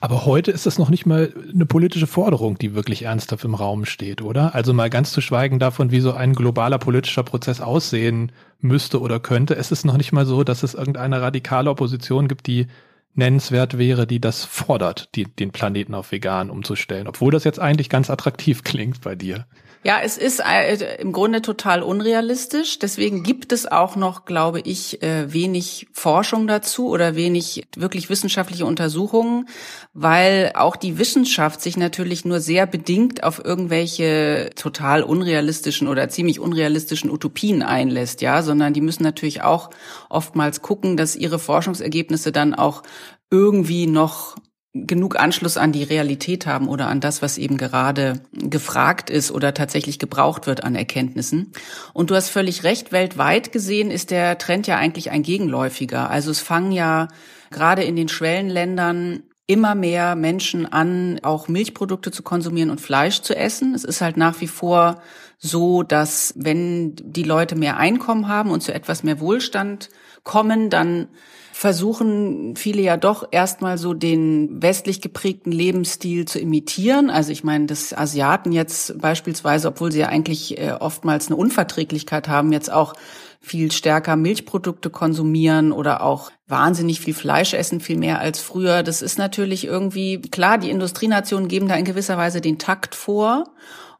Aber 0.00 0.24
heute 0.24 0.50
ist 0.50 0.66
das 0.66 0.78
noch 0.78 0.90
nicht 0.90 1.06
mal 1.06 1.32
eine 1.52 1.66
politische 1.66 2.06
Forderung, 2.06 2.58
die 2.58 2.74
wirklich 2.74 3.02
ernsthaft 3.02 3.44
im 3.44 3.54
Raum 3.54 3.84
steht, 3.84 4.22
oder? 4.22 4.54
Also 4.54 4.72
mal 4.72 4.90
ganz 4.90 5.12
zu 5.12 5.20
schweigen 5.20 5.58
davon, 5.58 5.90
wie 5.90 6.00
so 6.00 6.12
ein 6.12 6.34
globaler 6.34 6.78
politischer 6.78 7.22
Prozess 7.22 7.60
aussehen 7.60 8.32
müsste 8.60 9.00
oder 9.00 9.20
könnte. 9.20 9.56
Es 9.56 9.70
ist 9.70 9.84
noch 9.84 9.96
nicht 9.96 10.12
mal 10.12 10.26
so, 10.26 10.44
dass 10.44 10.62
es 10.62 10.74
irgendeine 10.74 11.20
radikale 11.20 11.70
Opposition 11.70 12.28
gibt, 12.28 12.46
die 12.46 12.66
nennenswert 13.14 13.76
wäre, 13.76 14.06
die 14.06 14.20
das 14.20 14.44
fordert, 14.44 15.14
die, 15.14 15.24
den 15.24 15.50
Planeten 15.50 15.94
auf 15.94 16.12
vegan 16.12 16.50
umzustellen, 16.50 17.08
obwohl 17.08 17.32
das 17.32 17.44
jetzt 17.44 17.58
eigentlich 17.58 17.88
ganz 17.88 18.10
attraktiv 18.10 18.64
klingt 18.64 19.00
bei 19.02 19.14
dir. 19.14 19.46
Ja, 19.82 19.98
es 20.04 20.18
ist 20.18 20.40
äh, 20.40 20.96
im 21.00 21.10
Grunde 21.10 21.40
total 21.40 21.82
unrealistisch. 21.82 22.78
Deswegen 22.78 23.22
gibt 23.22 23.50
es 23.50 23.64
auch 23.64 23.96
noch, 23.96 24.26
glaube 24.26 24.60
ich, 24.60 25.02
äh, 25.02 25.32
wenig 25.32 25.88
Forschung 25.94 26.46
dazu 26.46 26.90
oder 26.90 27.16
wenig 27.16 27.66
wirklich 27.74 28.10
wissenschaftliche 28.10 28.66
Untersuchungen, 28.66 29.48
weil 29.94 30.52
auch 30.54 30.76
die 30.76 30.98
Wissenschaft 30.98 31.62
sich 31.62 31.78
natürlich 31.78 32.26
nur 32.26 32.40
sehr 32.40 32.66
bedingt 32.66 33.24
auf 33.24 33.42
irgendwelche 33.42 34.50
total 34.54 35.02
unrealistischen 35.02 35.88
oder 35.88 36.10
ziemlich 36.10 36.40
unrealistischen 36.40 37.10
Utopien 37.10 37.62
einlässt, 37.62 38.20
ja, 38.20 38.42
sondern 38.42 38.74
die 38.74 38.82
müssen 38.82 39.02
natürlich 39.02 39.40
auch 39.40 39.70
oftmals 40.10 40.60
gucken, 40.60 40.98
dass 40.98 41.16
ihre 41.16 41.38
Forschungsergebnisse 41.38 42.32
dann 42.32 42.54
auch 42.54 42.82
irgendwie 43.30 43.86
noch 43.86 44.36
genug 44.72 45.18
Anschluss 45.18 45.56
an 45.56 45.72
die 45.72 45.82
Realität 45.82 46.46
haben 46.46 46.68
oder 46.68 46.86
an 46.86 47.00
das, 47.00 47.22
was 47.22 47.38
eben 47.38 47.56
gerade 47.56 48.20
gefragt 48.32 49.10
ist 49.10 49.32
oder 49.32 49.52
tatsächlich 49.52 49.98
gebraucht 49.98 50.46
wird 50.46 50.62
an 50.62 50.76
Erkenntnissen. 50.76 51.52
Und 51.92 52.10
du 52.10 52.14
hast 52.14 52.28
völlig 52.28 52.62
recht, 52.62 52.92
weltweit 52.92 53.50
gesehen 53.50 53.90
ist 53.90 54.10
der 54.12 54.38
Trend 54.38 54.68
ja 54.68 54.76
eigentlich 54.76 55.10
ein 55.10 55.22
gegenläufiger. 55.22 56.08
Also 56.08 56.30
es 56.30 56.40
fangen 56.40 56.70
ja 56.70 57.08
gerade 57.50 57.82
in 57.82 57.96
den 57.96 58.08
Schwellenländern 58.08 59.24
immer 59.48 59.74
mehr 59.74 60.14
Menschen 60.14 60.72
an, 60.72 61.18
auch 61.24 61.48
Milchprodukte 61.48 62.12
zu 62.12 62.22
konsumieren 62.22 62.70
und 62.70 62.80
Fleisch 62.80 63.22
zu 63.22 63.36
essen. 63.36 63.74
Es 63.74 63.82
ist 63.82 64.00
halt 64.00 64.16
nach 64.16 64.40
wie 64.40 64.46
vor 64.46 65.02
so, 65.38 65.82
dass 65.82 66.32
wenn 66.36 66.94
die 66.94 67.24
Leute 67.24 67.56
mehr 67.56 67.76
Einkommen 67.76 68.28
haben 68.28 68.52
und 68.52 68.62
zu 68.62 68.72
etwas 68.72 69.02
mehr 69.02 69.18
Wohlstand 69.18 69.88
kommen, 70.24 70.70
dann 70.70 71.08
versuchen 71.52 72.56
viele 72.56 72.80
ja 72.80 72.96
doch 72.96 73.28
erstmal 73.30 73.76
so 73.76 73.92
den 73.92 74.62
westlich 74.62 75.02
geprägten 75.02 75.52
Lebensstil 75.52 76.24
zu 76.24 76.38
imitieren. 76.38 77.10
Also 77.10 77.32
ich 77.32 77.44
meine, 77.44 77.66
dass 77.66 77.92
Asiaten 77.92 78.50
jetzt 78.52 78.98
beispielsweise, 78.98 79.68
obwohl 79.68 79.92
sie 79.92 79.98
ja 79.98 80.08
eigentlich 80.08 80.58
äh, 80.58 80.72
oftmals 80.72 81.26
eine 81.26 81.36
Unverträglichkeit 81.36 82.28
haben, 82.28 82.52
jetzt 82.52 82.72
auch 82.72 82.94
viel 83.42 83.72
stärker 83.72 84.16
Milchprodukte 84.16 84.88
konsumieren 84.88 85.72
oder 85.72 86.02
auch 86.02 86.30
wahnsinnig 86.46 87.00
viel 87.00 87.14
Fleisch 87.14 87.52
essen, 87.52 87.80
viel 87.80 87.98
mehr 87.98 88.20
als 88.20 88.40
früher. 88.40 88.82
Das 88.82 89.02
ist 89.02 89.18
natürlich 89.18 89.66
irgendwie, 89.66 90.20
klar, 90.20 90.56
die 90.56 90.70
Industrienationen 90.70 91.48
geben 91.48 91.68
da 91.68 91.74
in 91.74 91.84
gewisser 91.84 92.16
Weise 92.16 92.40
den 92.40 92.58
Takt 92.58 92.94
vor. 92.94 93.44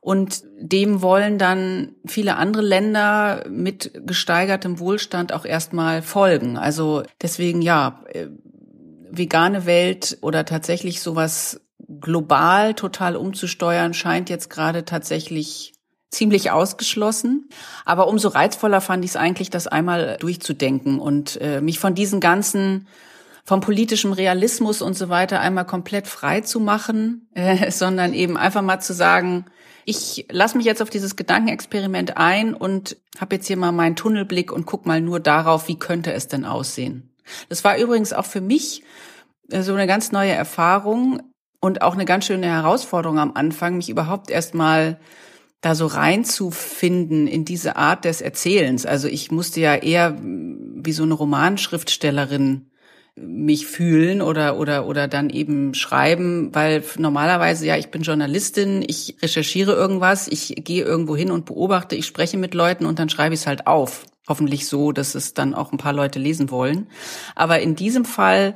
Und 0.01 0.45
dem 0.59 1.03
wollen 1.03 1.39
dann 1.39 1.95
viele 2.07 2.37
andere 2.37 2.63
Länder 2.63 3.45
mit 3.51 3.93
gesteigertem 4.07 4.79
Wohlstand 4.79 5.33
auch 5.33 5.45
erstmal 5.45 6.01
folgen. 6.01 6.57
Also 6.57 7.03
deswegen 7.21 7.61
ja, 7.61 8.03
äh, 8.13 8.29
vegane 9.11 9.67
Welt 9.67 10.19
oder 10.23 10.45
tatsächlich 10.45 11.03
sowas 11.03 11.61
global 12.01 12.75
total 12.75 13.17
umzusteuern, 13.17 13.93
scheint 13.93 14.31
jetzt 14.31 14.49
gerade 14.49 14.85
tatsächlich 14.85 15.75
ziemlich 16.11 16.51
ausgeschlossen. 16.51 17.49
Aber 17.85 18.09
umso 18.09 18.29
reizvoller 18.29 18.81
fand 18.81 19.05
ich 19.05 19.13
es 19.13 19.17
eigentlich, 19.17 19.51
das 19.51 19.67
einmal 19.67 20.17
durchzudenken 20.19 20.99
und 20.99 21.41
äh, 21.41 21.61
mich 21.61 21.79
von 21.79 21.95
diesen 21.95 22.21
ganzen 22.21 22.89
vom 23.45 23.61
politischen 23.61 24.13
Realismus 24.13 24.83
und 24.83 24.97
so 24.97 25.09
weiter 25.09 25.41
einmal 25.41 25.67
komplett 25.67 26.07
frei 26.07 26.41
zu 26.41 26.61
machen, 26.61 27.29
äh, 27.35 27.71
sondern 27.71 28.15
eben 28.15 28.37
einfach 28.37 28.63
mal 28.63 28.81
zu 28.81 28.95
sagen, 28.95 29.47
ich 29.85 30.27
lasse 30.31 30.57
mich 30.57 30.67
jetzt 30.67 30.83
auf 30.83 30.91
dieses 30.91 31.17
Gedankenexperiment 31.17 32.17
ein 32.17 32.55
und 32.55 32.97
habe 33.19 33.37
jetzt 33.37 33.47
hier 33.47 33.57
mal 33.57 33.73
meinen 33.73 33.97
Tunnelblick 33.97 34.53
und 34.53 34.67
guck 34.67 34.87
mal 34.87 35.01
nur 35.01 35.21
darauf, 35.21 35.69
wie 35.69 35.79
könnte 35.79 36.13
es 36.13 36.29
denn 36.29 36.45
aussehen. 36.45 37.15
Das 37.49 37.65
war 37.65 37.79
übrigens 37.79 38.13
auch 38.13 38.27
für 38.27 38.41
mich 38.41 38.83
äh, 39.51 39.63
so 39.63 39.75
eine 39.75 39.87
ganz 39.87 40.13
neue 40.13 40.33
Erfahrung 40.33 41.23
und 41.61 41.83
auch 41.83 41.95
eine 41.95 42.05
ganz 42.05 42.27
schöne 42.27 42.47
Herausforderung 42.47 43.19
am 43.19 43.33
Anfang, 43.35 43.77
mich 43.77 43.91
überhaupt 43.91 44.31
erstmal 44.31 44.99
da 45.61 45.75
so 45.75 45.87
reinzufinden 45.87 47.27
in 47.27 47.45
diese 47.45 47.77
Art 47.77 48.07
des 48.07 48.23
Erzählens. 48.23 48.87
Also 48.87 49.09
ich 49.09 49.31
musste 49.31 49.61
ja 49.61 49.75
eher 49.75 50.17
wie 50.21 50.93
so 50.93 51.03
eine 51.03 51.15
Romanschriftstellerin 51.15 52.70
mich 53.17 53.67
fühlen 53.67 54.23
oder 54.23 54.59
oder 54.59 54.87
oder 54.87 55.09
dann 55.09 55.31
eben 55.31 55.75
schreiben, 55.75 56.55
weil 56.55 56.83
normalerweise 56.99 57.67
ja, 57.67 57.77
ich 57.77 57.91
bin 57.91 58.03
Journalistin, 58.03 58.85
ich 58.87 59.17
recherchiere 59.23 59.73
irgendwas, 59.73 60.29
ich 60.29 60.55
gehe 60.65 60.85
irgendwo 60.85 61.17
hin 61.17 61.31
und 61.31 61.47
beobachte, 61.47 61.97
ich 61.97 62.07
spreche 62.07 62.39
mit 62.39 62.55
Leuten 62.55 62.87
und 62.87 62.99
dann 62.99 63.09
schreibe 63.09 63.35
ich 63.35 63.41
es 63.41 63.47
halt 63.47 63.67
auf. 63.67 64.07
Hoffentlich 64.29 64.69
so, 64.69 64.93
dass 64.93 65.15
es 65.15 65.35
dann 65.35 65.55
auch 65.55 65.73
ein 65.73 65.79
paar 65.79 65.93
Leute 65.93 66.19
lesen 66.19 66.51
wollen. 66.51 66.87
Aber 67.35 67.61
in 67.61 67.75
diesem 67.75 68.05
Fall 68.05 68.55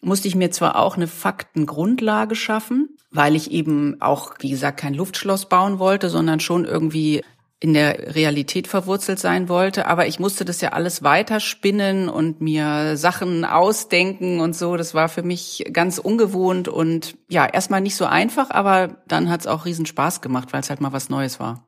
musste 0.00 0.28
ich 0.28 0.34
mir 0.34 0.50
zwar 0.50 0.76
auch 0.76 0.96
eine 0.96 1.06
Faktengrundlage 1.06 2.34
schaffen, 2.34 2.96
weil 3.10 3.34
ich 3.34 3.50
eben 3.50 4.00
auch, 4.00 4.34
wie 4.40 4.50
gesagt, 4.50 4.78
kein 4.78 4.94
Luftschloss 4.94 5.48
bauen 5.48 5.78
wollte, 5.78 6.10
sondern 6.10 6.40
schon 6.40 6.64
irgendwie 6.64 7.22
in 7.58 7.72
der 7.72 8.14
Realität 8.14 8.68
verwurzelt 8.68 9.18
sein 9.18 9.48
wollte, 9.48 9.86
aber 9.86 10.06
ich 10.06 10.18
musste 10.18 10.44
das 10.44 10.60
ja 10.60 10.70
alles 10.70 11.02
weiterspinnen 11.02 12.08
und 12.10 12.40
mir 12.40 12.98
Sachen 12.98 13.46
ausdenken 13.46 14.40
und 14.40 14.54
so. 14.54 14.76
Das 14.76 14.94
war 14.94 15.08
für 15.08 15.22
mich 15.22 15.64
ganz 15.72 15.98
ungewohnt 15.98 16.68
und 16.68 17.16
ja, 17.28 17.46
erstmal 17.46 17.80
nicht 17.80 17.96
so 17.96 18.04
einfach, 18.04 18.50
aber 18.50 18.98
dann 19.08 19.30
hat 19.30 19.40
es 19.40 19.46
auch 19.46 19.64
riesen 19.64 19.86
Spaß 19.86 20.20
gemacht, 20.20 20.52
weil 20.52 20.60
es 20.60 20.68
halt 20.68 20.82
mal 20.82 20.92
was 20.92 21.08
Neues 21.08 21.40
war. 21.40 21.66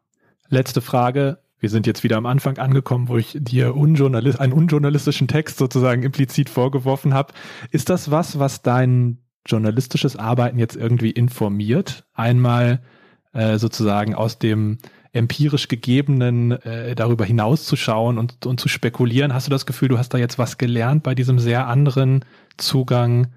Letzte 0.49 0.83
Frage. 0.83 1.39
Wir 1.61 1.71
sind 1.71 1.87
jetzt 1.87 2.05
wieder 2.05 2.19
am 2.19 2.27
Anfang 2.27 2.59
angekommen, 2.59 3.09
wo 3.09 3.17
ich 3.17 3.37
dir 3.41 3.75
unjournalist 3.75 4.39
einen 4.39 4.53
unjournalistischen 4.53 5.27
Text 5.27 5.57
sozusagen 5.57 6.03
implizit 6.03 6.51
vorgeworfen 6.51 7.15
habe. 7.15 7.33
Ist 7.71 7.89
das 7.89 8.11
was, 8.11 8.39
was 8.39 8.63
dein 8.63 9.19
journalistisches 9.45 10.17
Arbeiten 10.17 10.59
jetzt 10.59 10.77
irgendwie 10.77 11.11
informiert? 11.11 12.05
Einmal 12.15 12.83
äh, 13.33 13.59
sozusagen 13.59 14.15
aus 14.15 14.39
dem 14.39 14.79
empirisch 15.13 15.69
gegebenen 15.69 16.53
äh, 16.53 16.95
darüber 16.95 17.25
hinauszuschauen 17.25 18.19
und, 18.19 18.47
und 18.47 18.61
zu 18.61 18.69
spekulieren. 18.69 19.35
Hast 19.35 19.47
du 19.47 19.51
das 19.51 19.67
Gefühl, 19.67 19.89
du 19.89 19.99
hast 19.99 20.11
da 20.11 20.19
jetzt 20.19 20.39
was 20.39 20.59
gelernt 20.59 21.03
bei 21.03 21.15
diesem 21.15 21.39
sehr 21.39 21.67
anderen 21.67 22.25
Zugang, 22.57 23.29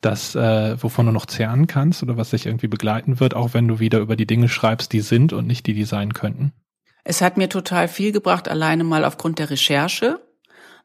das, 0.00 0.34
äh, 0.34 0.80
wovon 0.80 1.06
du 1.06 1.12
noch 1.12 1.26
zehren 1.26 1.66
kannst 1.66 2.02
oder 2.02 2.16
was 2.16 2.30
dich 2.30 2.46
irgendwie 2.46 2.68
begleiten 2.68 3.18
wird, 3.18 3.34
auch 3.34 3.54
wenn 3.54 3.66
du 3.66 3.78
wieder 3.80 3.98
über 3.98 4.16
die 4.16 4.26
Dinge 4.26 4.48
schreibst, 4.48 4.92
die 4.92 5.00
sind 5.00 5.32
und 5.32 5.46
nicht 5.46 5.66
die, 5.66 5.74
die 5.74 5.84
sein 5.84 6.12
könnten? 6.12 6.52
Es 7.02 7.22
hat 7.22 7.36
mir 7.36 7.48
total 7.48 7.88
viel 7.88 8.12
gebracht, 8.12 8.48
alleine 8.48 8.84
mal 8.84 9.04
aufgrund 9.04 9.38
der 9.38 9.50
Recherche, 9.50 10.20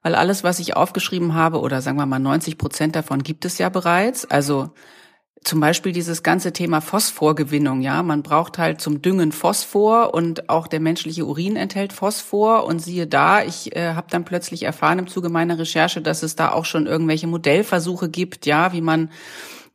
weil 0.04 0.16
alles, 0.16 0.44
was 0.44 0.60
ich 0.60 0.76
aufgeschrieben 0.76 1.34
habe, 1.34 1.60
oder 1.60 1.82
sagen 1.82 1.98
wir 1.98 2.06
mal 2.06 2.20
90 2.20 2.58
Prozent 2.58 2.96
davon 2.96 3.24
gibt 3.24 3.46
es 3.46 3.58
ja 3.58 3.70
bereits. 3.70 4.26
Also 4.26 4.72
zum 5.44 5.60
Beispiel 5.60 5.92
dieses 5.92 6.22
ganze 6.22 6.54
Thema 6.54 6.82
Phosphorgewinnung, 6.82 7.82
ja, 7.82 8.04
man 8.04 8.22
braucht 8.22 8.60
halt 8.60 8.80
zum 8.80 9.02
Düngen 9.02 9.32
Phosphor 9.32 10.14
und 10.14 10.50
auch 10.50 10.68
der 10.68 10.80
menschliche 10.80 11.26
Urin 11.26 11.56
enthält 11.56 11.94
Phosphor 11.94 12.66
und 12.66 12.80
siehe 12.80 13.08
da, 13.08 13.44
ich 13.44 13.76
äh, 13.76 13.94
habe 13.96 14.08
dann 14.12 14.24
plötzlich 14.24 14.64
erfahren 14.64 15.00
im 15.00 15.08
Zuge 15.08 15.30
meiner 15.30 15.58
Recherche, 15.58 16.02
dass 16.02 16.22
es 16.22 16.36
da 16.36 16.52
auch 16.52 16.66
schon 16.66 16.86
irgendwelche 16.86 17.26
Modellversuche 17.26 18.10
gibt, 18.10 18.46
ja, 18.46 18.72
wie 18.72 18.82
man 18.82 19.10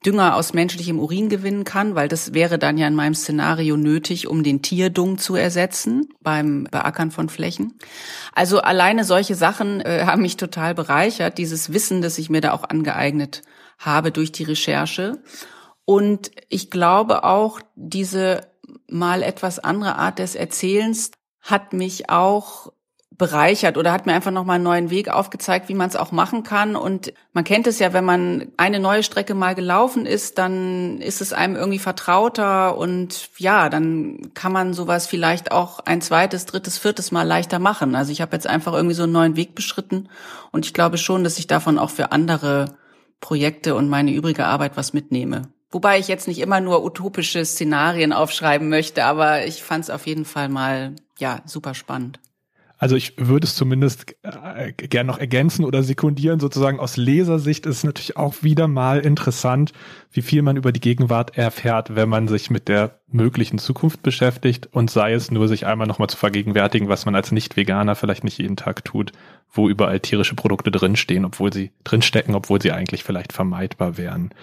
Dünger 0.04 0.36
aus 0.36 0.52
menschlichem 0.52 1.00
Urin 1.00 1.28
gewinnen 1.28 1.64
kann, 1.64 1.96
weil 1.96 2.06
das 2.06 2.32
wäre 2.32 2.60
dann 2.60 2.78
ja 2.78 2.86
in 2.86 2.94
meinem 2.94 3.14
Szenario 3.14 3.76
nötig, 3.76 4.28
um 4.28 4.44
den 4.44 4.62
Tierdung 4.62 5.18
zu 5.18 5.34
ersetzen 5.34 6.08
beim 6.22 6.68
Beackern 6.70 7.10
von 7.10 7.28
Flächen. 7.28 7.74
Also 8.32 8.60
alleine 8.60 9.02
solche 9.02 9.34
Sachen 9.34 9.80
äh, 9.80 10.04
haben 10.06 10.22
mich 10.22 10.36
total 10.36 10.76
bereichert, 10.76 11.38
dieses 11.38 11.72
Wissen, 11.72 12.02
das 12.02 12.18
ich 12.18 12.30
mir 12.30 12.40
da 12.40 12.52
auch 12.52 12.62
angeeignet 12.62 13.42
habe 13.78 14.12
durch 14.12 14.30
die 14.30 14.44
Recherche. 14.44 15.18
Und 15.86 16.32
ich 16.48 16.70
glaube 16.70 17.24
auch, 17.24 17.60
diese 17.76 18.42
mal 18.88 19.22
etwas 19.22 19.58
andere 19.58 19.96
Art 19.96 20.18
des 20.18 20.34
Erzählens 20.34 21.12
hat 21.40 21.72
mich 21.72 22.10
auch 22.10 22.72
bereichert 23.18 23.78
oder 23.78 23.92
hat 23.92 24.04
mir 24.04 24.12
einfach 24.12 24.30
nochmal 24.30 24.56
einen 24.56 24.64
neuen 24.64 24.90
Weg 24.90 25.08
aufgezeigt, 25.08 25.68
wie 25.68 25.74
man 25.74 25.88
es 25.88 25.96
auch 25.96 26.12
machen 26.12 26.42
kann. 26.42 26.76
Und 26.76 27.14
man 27.32 27.44
kennt 27.44 27.66
es 27.66 27.78
ja, 27.78 27.92
wenn 27.92 28.04
man 28.04 28.52
eine 28.56 28.78
neue 28.78 29.02
Strecke 29.02 29.34
mal 29.34 29.54
gelaufen 29.54 30.06
ist, 30.06 30.38
dann 30.38 31.00
ist 31.00 31.20
es 31.20 31.32
einem 31.32 31.56
irgendwie 31.56 31.78
vertrauter 31.78 32.76
und 32.76 33.30
ja, 33.38 33.68
dann 33.70 34.34
kann 34.34 34.52
man 34.52 34.74
sowas 34.74 35.06
vielleicht 35.06 35.52
auch 35.52 35.80
ein 35.80 36.02
zweites, 36.02 36.46
drittes, 36.46 36.78
viertes 36.78 37.10
Mal 37.10 37.22
leichter 37.22 37.58
machen. 37.58 37.94
Also 37.94 38.12
ich 38.12 38.20
habe 38.20 38.36
jetzt 38.36 38.46
einfach 38.46 38.74
irgendwie 38.74 38.96
so 38.96 39.04
einen 39.04 39.12
neuen 39.12 39.36
Weg 39.36 39.54
beschritten 39.54 40.08
und 40.52 40.66
ich 40.66 40.74
glaube 40.74 40.98
schon, 40.98 41.24
dass 41.24 41.38
ich 41.38 41.46
davon 41.46 41.78
auch 41.78 41.90
für 41.90 42.12
andere 42.12 42.76
Projekte 43.20 43.74
und 43.76 43.88
meine 43.88 44.12
übrige 44.12 44.44
Arbeit 44.44 44.76
was 44.76 44.92
mitnehme. 44.92 45.48
Wobei 45.70 45.98
ich 45.98 46.08
jetzt 46.08 46.28
nicht 46.28 46.40
immer 46.40 46.60
nur 46.60 46.84
utopische 46.84 47.44
Szenarien 47.44 48.12
aufschreiben 48.12 48.68
möchte, 48.68 49.04
aber 49.04 49.46
ich 49.46 49.62
fand 49.62 49.84
es 49.84 49.90
auf 49.90 50.06
jeden 50.06 50.24
Fall 50.24 50.48
mal 50.48 50.94
ja 51.18 51.42
super 51.44 51.74
spannend. 51.74 52.20
Also 52.78 52.94
ich 52.94 53.14
würde 53.16 53.46
es 53.46 53.54
zumindest 53.54 54.16
äh, 54.22 54.72
gern 54.72 55.06
noch 55.06 55.18
ergänzen 55.18 55.64
oder 55.64 55.82
sekundieren. 55.82 56.40
Sozusagen 56.40 56.78
aus 56.78 56.98
Lesersicht 56.98 57.64
ist 57.64 57.78
es 57.78 57.84
natürlich 57.84 58.18
auch 58.18 58.42
wieder 58.42 58.68
mal 58.68 59.00
interessant, 59.00 59.72
wie 60.12 60.20
viel 60.20 60.42
man 60.42 60.58
über 60.58 60.72
die 60.72 60.80
Gegenwart 60.80 61.38
erfährt, 61.38 61.96
wenn 61.96 62.10
man 62.10 62.28
sich 62.28 62.50
mit 62.50 62.68
der 62.68 63.00
möglichen 63.08 63.58
Zukunft 63.58 64.02
beschäftigt 64.02 64.68
und 64.72 64.90
sei 64.90 65.14
es 65.14 65.30
nur, 65.30 65.48
sich 65.48 65.64
einmal 65.64 65.86
nochmal 65.86 66.10
zu 66.10 66.18
vergegenwärtigen, 66.18 66.88
was 66.88 67.06
man 67.06 67.14
als 67.14 67.32
Nicht-Veganer 67.32 67.94
vielleicht 67.94 68.24
nicht 68.24 68.38
jeden 68.38 68.56
Tag 68.56 68.84
tut, 68.84 69.12
wo 69.50 69.70
überall 69.70 70.00
tierische 70.00 70.34
Produkte 70.34 70.70
drinstehen, 70.70 71.24
obwohl 71.24 71.54
sie 71.54 71.72
drinstecken, 71.82 72.34
obwohl 72.34 72.60
sie 72.60 72.72
eigentlich 72.72 73.04
vielleicht 73.04 73.32
vermeidbar 73.32 73.96
wären. 73.96 74.34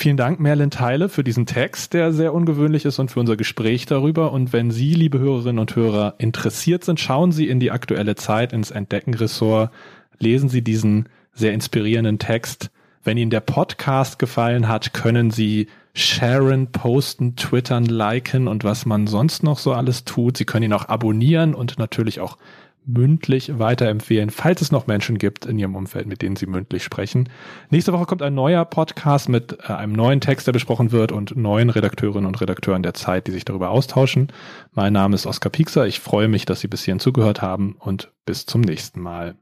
Vielen 0.00 0.16
Dank, 0.16 0.38
Merlin 0.38 0.70
Teile, 0.70 1.08
für 1.08 1.24
diesen 1.24 1.44
Text, 1.44 1.92
der 1.92 2.12
sehr 2.12 2.32
ungewöhnlich 2.32 2.84
ist 2.84 3.00
und 3.00 3.10
für 3.10 3.18
unser 3.18 3.36
Gespräch 3.36 3.84
darüber. 3.84 4.30
Und 4.30 4.52
wenn 4.52 4.70
Sie, 4.70 4.94
liebe 4.94 5.18
Hörerinnen 5.18 5.58
und 5.58 5.74
Hörer, 5.74 6.14
interessiert 6.18 6.84
sind, 6.84 7.00
schauen 7.00 7.32
Sie 7.32 7.48
in 7.48 7.58
die 7.58 7.72
aktuelle 7.72 8.14
Zeit, 8.14 8.52
ins 8.52 8.70
Entdecken-Ressort, 8.70 9.72
lesen 10.20 10.48
Sie 10.48 10.62
diesen 10.62 11.08
sehr 11.32 11.52
inspirierenden 11.52 12.20
Text. 12.20 12.70
Wenn 13.02 13.18
Ihnen 13.18 13.32
der 13.32 13.40
Podcast 13.40 14.20
gefallen 14.20 14.68
hat, 14.68 14.94
können 14.94 15.32
Sie 15.32 15.66
sharen, 15.94 16.70
posten, 16.70 17.34
twittern, 17.34 17.84
liken 17.84 18.46
und 18.46 18.62
was 18.62 18.86
man 18.86 19.08
sonst 19.08 19.42
noch 19.42 19.58
so 19.58 19.72
alles 19.72 20.04
tut. 20.04 20.36
Sie 20.36 20.44
können 20.44 20.66
ihn 20.66 20.74
auch 20.74 20.88
abonnieren 20.88 21.56
und 21.56 21.76
natürlich 21.80 22.20
auch 22.20 22.38
mündlich 22.88 23.58
weiterempfehlen, 23.58 24.30
falls 24.30 24.62
es 24.62 24.72
noch 24.72 24.86
Menschen 24.86 25.18
gibt 25.18 25.46
in 25.46 25.58
Ihrem 25.58 25.76
Umfeld, 25.76 26.06
mit 26.06 26.22
denen 26.22 26.36
Sie 26.36 26.46
mündlich 26.46 26.82
sprechen. 26.82 27.28
Nächste 27.70 27.92
Woche 27.92 28.06
kommt 28.06 28.22
ein 28.22 28.34
neuer 28.34 28.64
Podcast 28.64 29.28
mit 29.28 29.58
äh, 29.68 29.72
einem 29.72 29.92
neuen 29.92 30.20
Text, 30.20 30.46
der 30.46 30.52
besprochen 30.52 30.90
wird 30.90 31.12
und 31.12 31.36
neuen 31.36 31.70
Redakteurinnen 31.70 32.26
und 32.26 32.40
Redakteuren 32.40 32.82
der 32.82 32.94
Zeit, 32.94 33.26
die 33.26 33.32
sich 33.32 33.44
darüber 33.44 33.70
austauschen. 33.70 34.32
Mein 34.72 34.94
Name 34.94 35.14
ist 35.14 35.26
Oskar 35.26 35.50
Piekser. 35.50 35.86
Ich 35.86 36.00
freue 36.00 36.28
mich, 36.28 36.46
dass 36.46 36.60
Sie 36.60 36.68
bis 36.68 36.82
hierhin 36.84 37.00
zugehört 37.00 37.42
haben 37.42 37.76
und 37.78 38.10
bis 38.24 38.46
zum 38.46 38.62
nächsten 38.62 39.00
Mal. 39.00 39.36